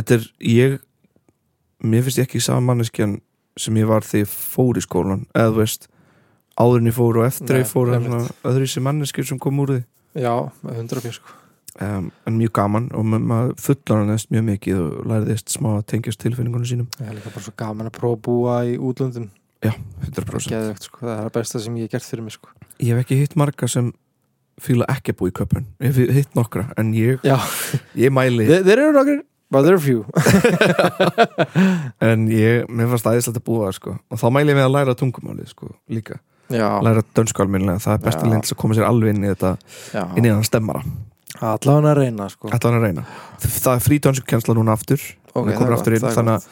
Þetta 0.00 0.16
er 0.18 0.26
ég 0.50 0.74
mér 1.84 2.02
finnst 2.06 2.18
ég 2.18 2.26
ekki 2.28 2.40
sama 2.42 2.60
manneskjan 2.72 3.18
sem 3.58 3.76
ég 3.80 3.86
var 3.90 4.02
þegar 4.06 4.24
ég 4.26 4.30
fór 4.32 4.78
í 4.78 4.82
skólan 4.84 5.26
eða 5.34 5.50
þú 5.54 5.60
veist, 5.62 5.88
áður 6.58 6.80
en 6.82 6.90
ég 6.90 6.96
fór 6.98 7.18
og 7.20 7.26
eftir 7.26 7.54
Nei, 7.54 7.62
ég 7.64 7.70
fór 7.70 7.92
öðru 8.46 8.68
sem 8.70 8.82
manneskjur 8.86 9.26
sem 9.32 9.38
kom 9.42 9.58
úr 9.62 9.72
því. 9.76 9.82
Já, 10.18 10.32
með 10.64 10.80
100 10.84 11.04
pér 11.04 11.16
sko. 11.18 11.34
Um, 11.78 12.08
en 12.26 12.34
mjög 12.40 12.50
gaman 12.58 12.88
og 12.98 13.04
ma- 13.06 13.20
maður 13.22 13.52
fullanast 13.62 14.30
mjög 14.34 14.44
mikið 14.48 14.78
og 14.82 15.04
læriðist 15.12 15.52
smá 15.54 15.68
að 15.76 15.84
tengjast 15.92 16.18
tilfinningunum 16.24 16.66
sínum. 16.66 16.88
Það 16.96 17.10
er 17.12 17.18
líka 17.20 17.30
bara 17.36 17.44
svo 17.44 17.52
gaman 17.60 17.86
að 17.90 17.94
prófa 18.00 18.16
að 18.18 18.22
búa 18.26 18.56
í 18.66 18.72
útlöndum. 18.82 19.28
100% 19.62 20.50
Geðvegt 20.50 20.86
sko, 20.88 21.02
það 21.04 21.12
er 21.14 21.22
það 21.28 21.32
besta 21.38 21.60
sem 21.62 21.76
ég 21.78 21.86
hef 21.86 21.92
gert 21.94 22.06
fyrir 22.08 22.24
mig 22.26 22.34
sko. 22.34 22.50
Ég 22.82 22.90
hef 22.94 23.04
ekki 23.04 23.18
hitt 23.20 23.36
marga 23.38 23.68
sem 23.70 23.92
fíla 24.62 24.86
ekki 24.90 25.14
að 25.14 25.18
búa 25.20 25.30
í 25.30 25.36
köpun. 25.38 25.66
Ég 25.82 25.94
hef 25.94 26.14
hitt 26.18 26.34
nokkra 26.38 26.66
en 26.78 26.92
ég, 26.98 27.22
Já, 27.26 27.36
ég 27.98 28.10
mæli 28.14 28.46
þeir 28.50 28.66
þeir 28.66 28.82
eru 28.88 28.94
nokkur 28.98 29.22
but 29.50 29.66
there 29.66 29.76
are 29.76 29.82
few 29.82 30.04
en 32.08 32.28
ég, 32.32 32.68
mér 32.68 32.90
fannst 32.92 33.08
aðeinslega 33.10 33.40
að 33.40 33.46
búa 33.48 33.68
það 33.68 33.76
sko. 33.80 33.98
og 33.98 34.22
þá 34.22 34.26
mæli 34.34 34.54
ég 34.54 34.58
með 34.60 34.68
að 34.68 34.74
læra 34.76 34.96
tungumálið 34.98 35.52
sko, 35.52 35.74
líka, 35.92 36.20
Já, 36.48 36.68
læra 36.84 37.04
dönsku 37.16 37.44
almennilega 37.44 37.84
það 37.84 37.98
er 37.98 38.06
besta 38.06 38.24
Já. 38.24 38.32
lind 38.32 38.48
að 38.48 38.60
koma 38.62 38.78
sér 38.78 38.88
alveg 38.88 39.14
inn 39.14 39.26
í 39.26 39.30
þetta 39.34 39.54
já. 39.92 40.02
inn 40.16 40.28
í 40.28 40.32
þann 40.32 40.48
stemmara, 40.48 40.84
Allan 41.44 41.86
að 41.86 42.00
reyna 42.00 42.26
sko. 42.32 42.50
Ætla 42.50 42.70
hann 42.70 42.80
að 42.80 42.86
reyna. 42.88 43.04
Það 43.44 43.74
er 43.74 43.82
frí 43.84 43.98
dönsku 44.02 44.26
kjensla 44.26 44.54
núna 44.58 44.74
aftur. 44.74 45.02
Ok, 45.34 45.52
það 45.52 45.66
er 45.66 45.74
aftur 45.76 45.94
gott, 45.94 45.98
inn, 45.98 46.02
það 46.02 46.08
er 46.08 46.16
þannig 46.16 46.38
að 46.38 46.46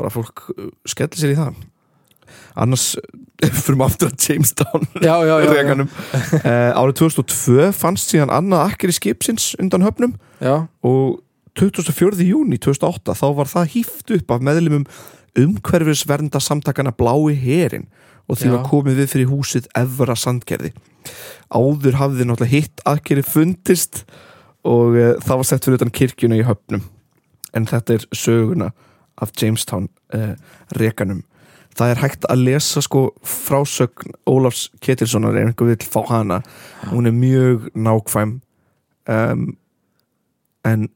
bara 0.00 0.12
fólk 0.12 0.44
uh, 0.54 0.70
skellir 0.88 1.20
sér 1.20 1.34
í 1.34 1.36
það. 1.38 1.60
Annars 2.62 2.86
fyrir 3.62 3.78
maður 3.78 3.92
aftur 3.92 4.10
að 4.10 4.24
Jamestown 4.26 4.86
Já, 4.98 5.12
já, 5.12 5.34
já, 5.34 5.44
já, 5.44 5.52
reganum. 5.52 5.92
Uh, 6.40 6.70
árið 6.80 6.96
2002 7.04 7.68
fannst 7.76 8.12
síðan 8.14 8.32
annað 8.34 8.72
akkeri 8.72 8.96
skipsins 8.96 9.52
undan 9.62 9.86
höfnum. 9.86 10.16
Já, 10.42 10.64
og 10.82 11.20
24. 11.58 12.22
júni 12.24 12.58
2008 12.60 13.16
þá 13.18 13.26
var 13.36 13.50
það 13.50 13.72
hýft 13.74 14.14
upp 14.16 14.32
af 14.32 14.44
meðlumum 14.44 14.86
umhverfisvernda 15.38 16.40
samtakana 16.40 16.92
Blái 16.96 17.36
Herin 17.40 17.88
og 18.30 18.38
því 18.38 18.52
var 18.54 18.66
komið 18.68 19.00
við 19.02 19.10
fyrir 19.12 19.30
húsið 19.32 19.66
Evra 19.76 20.14
Sandgerði. 20.16 20.70
Áður 21.52 21.98
hafði 21.98 22.26
náttúrulega 22.28 22.52
hitt 22.52 22.82
aðgeri 22.88 23.24
fundist 23.26 24.04
og 24.68 24.96
uh, 24.96 25.16
það 25.20 25.40
var 25.40 25.48
sett 25.48 25.66
fyrir 25.66 25.80
utan 25.80 25.92
kirkjuna 25.92 26.38
í 26.38 26.46
höfnum. 26.46 26.84
En 27.52 27.68
þetta 27.68 27.98
er 27.98 28.06
söguna 28.16 28.70
af 29.20 29.34
Jamestown 29.36 29.90
uh, 30.16 30.32
rekanum. 30.78 31.24
Það 31.76 31.94
er 31.94 32.02
hægt 32.02 32.28
að 32.28 32.44
lesa 32.46 32.82
sko 32.84 33.02
frásögn 33.24 34.14
Ólafs 34.28 34.68
Ketilssonar 34.84 35.36
ef 35.40 35.50
einhver 35.50 35.72
vill 35.72 35.88
fá 35.88 36.02
hana. 36.08 36.42
Hún 36.92 37.08
er 37.08 37.16
mjög 37.16 37.70
nákvæm 37.74 38.38
um, 39.08 39.46
en 40.68 40.88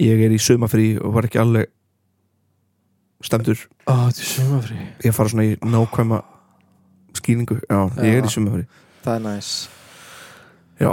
ég 0.00 0.22
er 0.26 0.32
í 0.34 0.40
sumafrí 0.40 0.86
og 1.00 1.12
var 1.16 1.28
ekki 1.28 1.40
alveg 1.42 1.70
stemdur 3.24 3.60
Ó, 3.84 4.08
þetta 4.08 4.22
er 4.24 4.28
sumafrí 4.34 4.78
ég 5.04 5.16
fara 5.16 5.32
svona 5.32 5.46
í 5.48 5.56
nákvæma 5.60 6.22
skýringu, 7.20 7.58
já, 7.68 7.80
ég 8.00 8.20
er 8.20 8.28
í 8.28 8.32
sumafrí 8.32 8.64
Það 9.00 9.14
er 9.16 9.22
næs. 9.24 9.50
Já, 10.80 10.90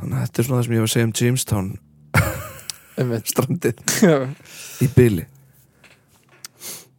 þannig 0.00 0.16
að 0.18 0.24
þetta 0.24 0.40
er 0.42 0.46
svona 0.48 0.58
það 0.58 0.64
sem 0.66 0.74
ég 0.74 0.80
var 0.82 0.88
að 0.88 0.92
segja 0.94 1.06
um 1.06 1.12
Jamestown. 1.20 1.68
Strandið. 3.30 3.82
Í 4.82 4.88
byli 4.96 5.24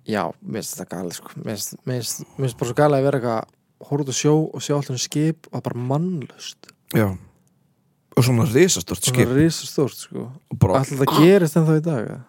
Já, 0.06 0.22
mér 0.46 0.62
finnst 0.62 0.76
þetta 0.78 0.88
gali 1.00 1.16
sko. 1.18 1.32
Mér 1.42 1.60
finnst- 1.60 2.58
bara 2.60 2.70
svo 2.70 2.76
gali 2.78 3.00
að 3.00 3.08
vera 3.10 3.20
eitthvað 3.20 3.54
Hóruð 3.86 4.12
og 4.14 4.16
sjó 4.16 4.34
og 4.56 4.64
sjá 4.64 4.76
alltaf 4.78 5.02
skip 5.04 5.48
og 5.50 5.52
það 5.52 5.60
er 5.60 5.66
bara 5.68 5.86
mannlust 5.90 6.70
já, 6.96 7.08
og 8.16 8.24
svona 8.24 8.46
risastort 8.50 9.04
skip. 9.04 9.26
er 9.28 9.36
risastórt 9.36 9.98
sko. 10.00 10.30
Bara 10.60 10.80
Alltaf 10.82 11.02
það 11.04 11.14
gerist 11.20 11.58
en 11.60 11.68
þá 11.68 11.76
í 11.76 11.84
dag 11.86 12.02
eða? 12.06 12.22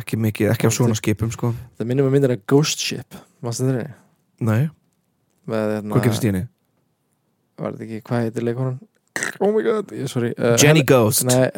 ekki 0.00 0.16
mikið, 0.18 0.48
ekki 0.54 0.66
af 0.68 0.72
svona 0.74 0.96
skipum 0.98 1.30
sko. 1.34 1.52
Það 1.78 1.90
minnum 1.90 2.08
að 2.08 2.14
myndir 2.16 2.32
að 2.34 2.46
Ghost 2.48 2.80
Ship. 2.82 3.18
Mástu 3.44 3.66
þeirri? 3.68 3.90
nei, 4.42 4.70
Með, 5.46 5.74
hérna, 5.76 5.92
hvað 5.92 6.06
gerist 6.06 6.24
í 6.24 6.30
henni? 6.30 6.46
Var 7.60 7.74
þetta 7.74 7.84
ekki, 7.86 8.00
hvað 8.08 8.24
heitir 8.26 8.46
leikonan? 8.46 8.78
Oh 9.44 9.50
my 9.52 9.62
god, 9.62 9.90
ég, 9.92 10.08
sorry 10.08 10.30
uh, 10.38 10.54
Jenny 10.58 10.82
Ghost, 10.88 11.26
Nei, 11.28 11.50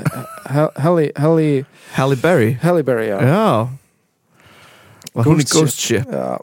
Halle 0.51 0.73
Halle 0.83 1.05
Halle 1.17 1.47
Halle 1.95 2.17
Berry. 2.19 2.51
Halle 2.65 2.83
Berry, 2.85 3.07
já. 3.13 3.21
Já. 3.23 3.69
Var 5.15 5.29
hún 5.31 5.39
í 5.41 5.47
Ghost 5.47 5.55
Ghost 5.61 5.85
Ship? 5.85 6.11
Já. 6.11 6.41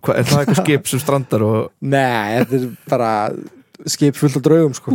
Hva, 0.00 0.14
er 0.16 0.26
það 0.28 0.40
eitthvað 0.42 0.60
skip 0.62 0.88
sem 0.90 1.02
strandar 1.02 1.44
og 1.44 1.58
Nei, 1.84 2.40
þetta 2.40 2.58
er 2.58 2.66
bara 2.88 3.10
skip 3.86 4.16
fullt 4.18 4.36
af 4.40 4.42
draugum 4.46 4.74
sko. 4.76 4.92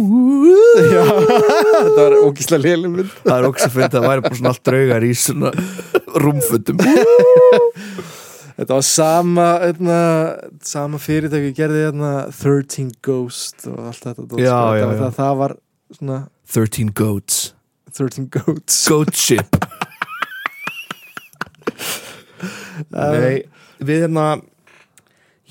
Já, 0.91 1.03
þetta 1.85 1.97
var 2.01 2.15
ógíslega 2.25 2.63
lélum 2.65 2.97
mynd. 2.99 3.11
Það 3.23 3.35
er 3.37 3.47
okkur 3.49 3.63
sem 3.65 3.73
fyrir 3.75 3.93
það 3.95 4.07
væri 4.09 4.25
bara 4.25 4.39
svona 4.39 4.51
allt 4.53 4.63
draugar 4.67 5.05
í 5.07 5.11
svona 5.17 5.51
rúmfötum. 6.25 6.77
Þetta 8.61 8.75
var 8.77 8.85
sama 8.85 9.47
eitna, 9.65 9.99
sama 10.67 10.99
fyrirtæki 11.01 11.53
gerði 11.57 11.85
eitna, 11.87 12.11
13 12.35 12.91
Ghost 13.05 13.65
og 13.71 13.79
allt 13.89 14.03
þetta 14.05 14.27
dót, 14.27 14.37
Já, 14.43 14.59
sko. 14.59 14.75
já, 14.77 14.85
það, 14.85 14.85
var 14.85 14.93
já. 14.93 15.01
Það, 15.01 15.15
það 15.21 15.39
var 15.41 15.55
svona 15.97 16.19
13 16.51 16.93
goats. 17.01 17.39
13 17.91 18.29
Goats. 18.31 18.75
Goat 18.87 19.15
ship. 19.19 19.57
Nei, 22.91 23.43
við 23.83 24.05
hérna 24.05 24.25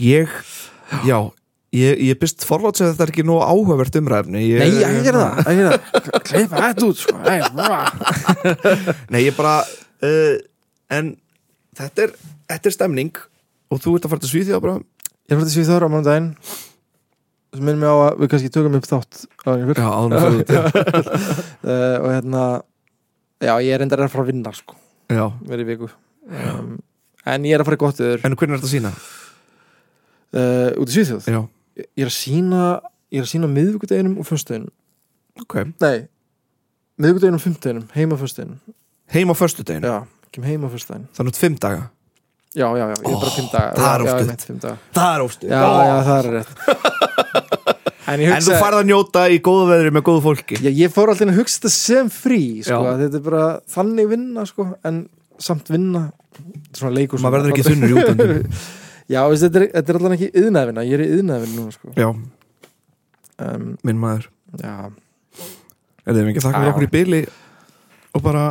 Ég 0.00 0.30
Já, 1.06 1.18
ég, 1.76 2.00
ég 2.10 2.18
byrst 2.20 2.44
forlátt 2.46 2.80
sem 2.80 2.88
þetta 2.90 3.04
er 3.06 3.12
ekki 3.12 3.24
nóg 3.28 3.42
áhugavert 3.46 3.98
umræfni 4.00 4.42
ég, 4.46 4.58
Nei, 4.62 4.70
ég 4.80 5.02
gerði 5.06 5.22
það, 5.22 5.50
ég 5.50 5.60
gerði 5.60 5.72
það. 5.76 6.22
Kleipa 6.30 6.62
þetta 6.64 6.88
út 6.88 6.98
sko. 7.02 7.16
Nei, 9.10 9.20
ég 9.28 9.36
bara 9.38 9.54
uh, 9.62 10.34
En 10.90 11.12
þetta 11.78 12.08
er, 12.08 12.16
þetta 12.50 12.70
er 12.72 12.74
stemning 12.74 13.20
Og 13.70 13.78
þú 13.84 13.94
ert 13.98 14.08
að 14.08 14.14
fara 14.16 14.24
til 14.24 14.32
Svíþjóða 14.32 14.64
bara 14.64 14.80
Ég 15.30 15.38
fór 15.38 15.46
til 15.46 15.54
Svíþjóður 15.54 15.86
á 15.86 15.88
mánudaginn. 15.94 16.30
Sem 17.54 17.62
minnum 17.66 17.84
mig 17.84 17.90
á 17.90 17.96
að 18.08 18.18
við 18.24 18.30
kannski 18.32 18.50
tökum 18.54 18.76
upp 18.80 18.86
þátt 18.90 19.20
Já, 19.46 19.50
en 19.54 19.62
fyrir 19.70 20.42
þetta 20.42 20.58
uh, 21.70 21.96
og 22.02 22.08
hérna 22.10 22.42
já, 23.40 23.54
ég 23.62 23.70
er 23.76 23.82
endar 23.86 24.02
að 24.04 24.10
fara 24.12 24.24
að 24.26 24.30
vinna 24.34 24.52
sko, 24.54 24.74
Já, 25.10 25.24
verið 25.48 25.70
viku. 25.72 25.88
Um, 26.30 26.74
en 27.30 27.46
ég 27.48 27.54
er 27.56 27.62
að 27.62 27.70
fara 27.70 27.78
í 27.78 27.82
gott 27.82 28.02
yfir 28.02 28.26
en 28.26 28.36
hvernig 28.38 28.54
er 28.58 28.60
þetta 28.60 28.68
að 28.68 28.74
sína? 28.74 28.92
uh, 30.34 30.68
út 30.82 30.90
í 30.92 30.94
Svíþjóð? 30.98 31.26
Já, 31.30 31.40
ég 31.80 32.04
er 32.04 32.10
að 32.10 32.16
sína 32.16 32.64
ég 33.10 33.22
er 33.22 33.26
að 33.26 33.32
sína 33.32 33.50
miðvikudeginum 33.50 34.18
og 34.20 34.28
föstudeginum. 34.28 34.72
Ok. 35.40 35.56
Nei, 35.82 36.06
miðvikudeginum 37.00 37.40
og 37.40 37.44
fimmtudeginum 37.46 37.88
heima 37.96 38.18
föstudeginum. 38.20 38.60
Heim 39.10 39.32
á 39.32 39.34
föstudeginu, 39.34 39.86
já, 39.90 39.96
kem 40.30 40.44
heima 40.46 40.68
föstudegin 40.70 41.08
þannig 41.16 41.34
að 41.34 41.40
fimm 41.42 41.56
daga? 41.58 41.88
Já, 42.50 42.66
já, 42.74 42.82
já, 42.82 42.94
ég 42.94 43.10
er 43.10 43.20
bara 43.22 43.32
fimm 43.34 43.48
daga. 43.50 43.70
það 43.78 43.92
er 43.94 44.60
daga. 44.62 44.76
Það 44.94 45.14
er 45.14 45.24
óstu 45.24 45.48
já, 45.50 45.60
já, 45.60 45.96
það 46.06 46.18
er 46.18 46.30
rétt. 46.36 46.52
En 48.10 48.22
ég 48.22 48.26
En 48.26 48.42
þú 48.42 48.50
hugsa 48.50 48.58
farð 48.58 48.78
að 48.80 48.88
njóta 48.90 49.24
í 49.30 49.38
góðu 49.42 49.66
veðri 49.70 49.90
með 49.94 50.04
góðu 50.08 50.22
fólki. 50.24 50.58
Já, 50.62 50.70
ég 50.74 50.94
fór 50.94 51.12
alltaf 51.12 51.30
að 51.30 51.38
hugsa 51.38 51.58
þetta 51.60 51.72
sem 51.74 52.10
frí 52.10 52.40
sko, 52.66 52.80
þetta 53.02 53.18
er 53.20 53.26
bara 53.26 53.44
þannig 53.70 54.10
vinna 54.10 54.46
sko, 54.50 54.66
en 54.86 55.02
samt 55.40 55.70
vinna 55.70 56.06
svona 56.74 56.94
leikur 56.94 57.22
Maður 57.22 57.36
verður 57.38 57.54
ekki 57.54 57.66
þunnur 57.66 57.90
í 57.92 57.98
útöndum 57.98 58.58
Já, 59.10 59.20
veist, 59.26 59.42
þetta, 59.46 59.60
er, 59.64 59.70
þetta 59.74 59.90
er 59.92 59.98
alltaf 59.98 60.14
ekki 60.16 60.28
yðnaðvinna, 60.44 60.84
ég 60.86 60.94
er 60.96 61.02
í 61.02 61.08
yðnaðvinna 61.16 61.56
núna 61.58 61.74
sko. 61.74 61.92
Já, 61.98 62.08
um, 63.46 63.64
minn 63.86 63.98
maður. 64.02 64.28
Já, 64.60 64.74
Er 66.08 66.16
þið 66.16 66.28
ekki 66.30 66.42
þakka 66.42 66.58
fyrir 66.60 66.68
Já. 66.68 66.72
okkur 66.72 66.86
í 66.86 66.90
byli 66.94 67.18
og 68.16 68.22
bara 68.24 68.44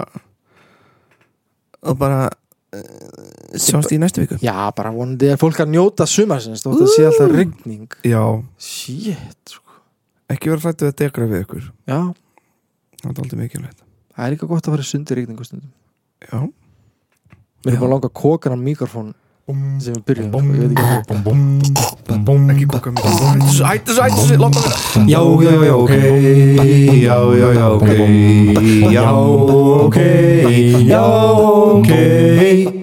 og 1.89 1.95
bara 1.99 2.19
uh, 2.29 3.57
sjáumst 3.59 3.91
í 3.95 3.99
næstu 3.99 4.21
viku. 4.23 4.37
Já, 4.43 4.53
bara 4.77 4.91
vonandi 4.95 5.31
er 5.33 5.39
fólk 5.41 5.59
að 5.63 5.71
njóta 5.73 6.05
sumarsins, 6.07 6.61
þótt 6.63 6.83
að 6.85 6.91
sé 6.93 7.07
alltaf 7.09 7.33
rigning. 7.33 7.87
Já, 8.05 8.21
Shit, 8.61 9.53
sko. 9.55 9.65
Ekki 10.29 10.51
vera 10.53 10.61
hrættu 10.67 10.89
að 10.91 10.97
degra 11.01 11.27
við 11.31 11.45
ykkur. 11.47 11.69
Já, 11.89 11.99
Það 12.99 13.09
er 13.15 13.21
aldrei 13.23 13.39
mikilvægt. 13.39 13.77
Það 14.11 14.25
er 14.25 14.33
líka 14.35 14.47
gott 14.51 14.65
að 14.67 14.73
fara 14.75 14.83
í 14.83 14.87
sundi 14.89 15.15
rigningu 15.15 15.45
stundum. 15.47 15.71
Já, 16.27 16.39
Mér 17.63 17.71
er 17.73 17.75
Já. 17.77 17.79
bara 17.81 17.91
langa 17.95 18.09
kókan 18.11 18.55
á 18.55 18.59
mikrofón 18.59 19.13
sem 19.79 19.95
við 19.95 20.03
byrjum, 20.09 20.29
sko, 20.29 20.39
ég 20.53 20.59
veit 20.63 20.71
ekki 20.77 20.85
ekki 22.53 22.65
koka 22.69 22.91
mig 22.91 23.03
Hættu 23.03 23.93
þessu, 23.93 24.01
hættu 24.01 24.21
þessu, 24.21 24.37
láta 24.41 24.59
vera 24.65 24.77
Já, 25.09 25.21
já, 25.45 25.53
já, 25.67 25.75
ok 25.75 25.93
Já, 27.03 27.17
já, 27.39 27.47
já, 27.59 27.67
ok 27.77 27.89
Já, 28.93 29.07
ok 29.85 29.97
Já, 30.89 31.05
ok 31.79 32.78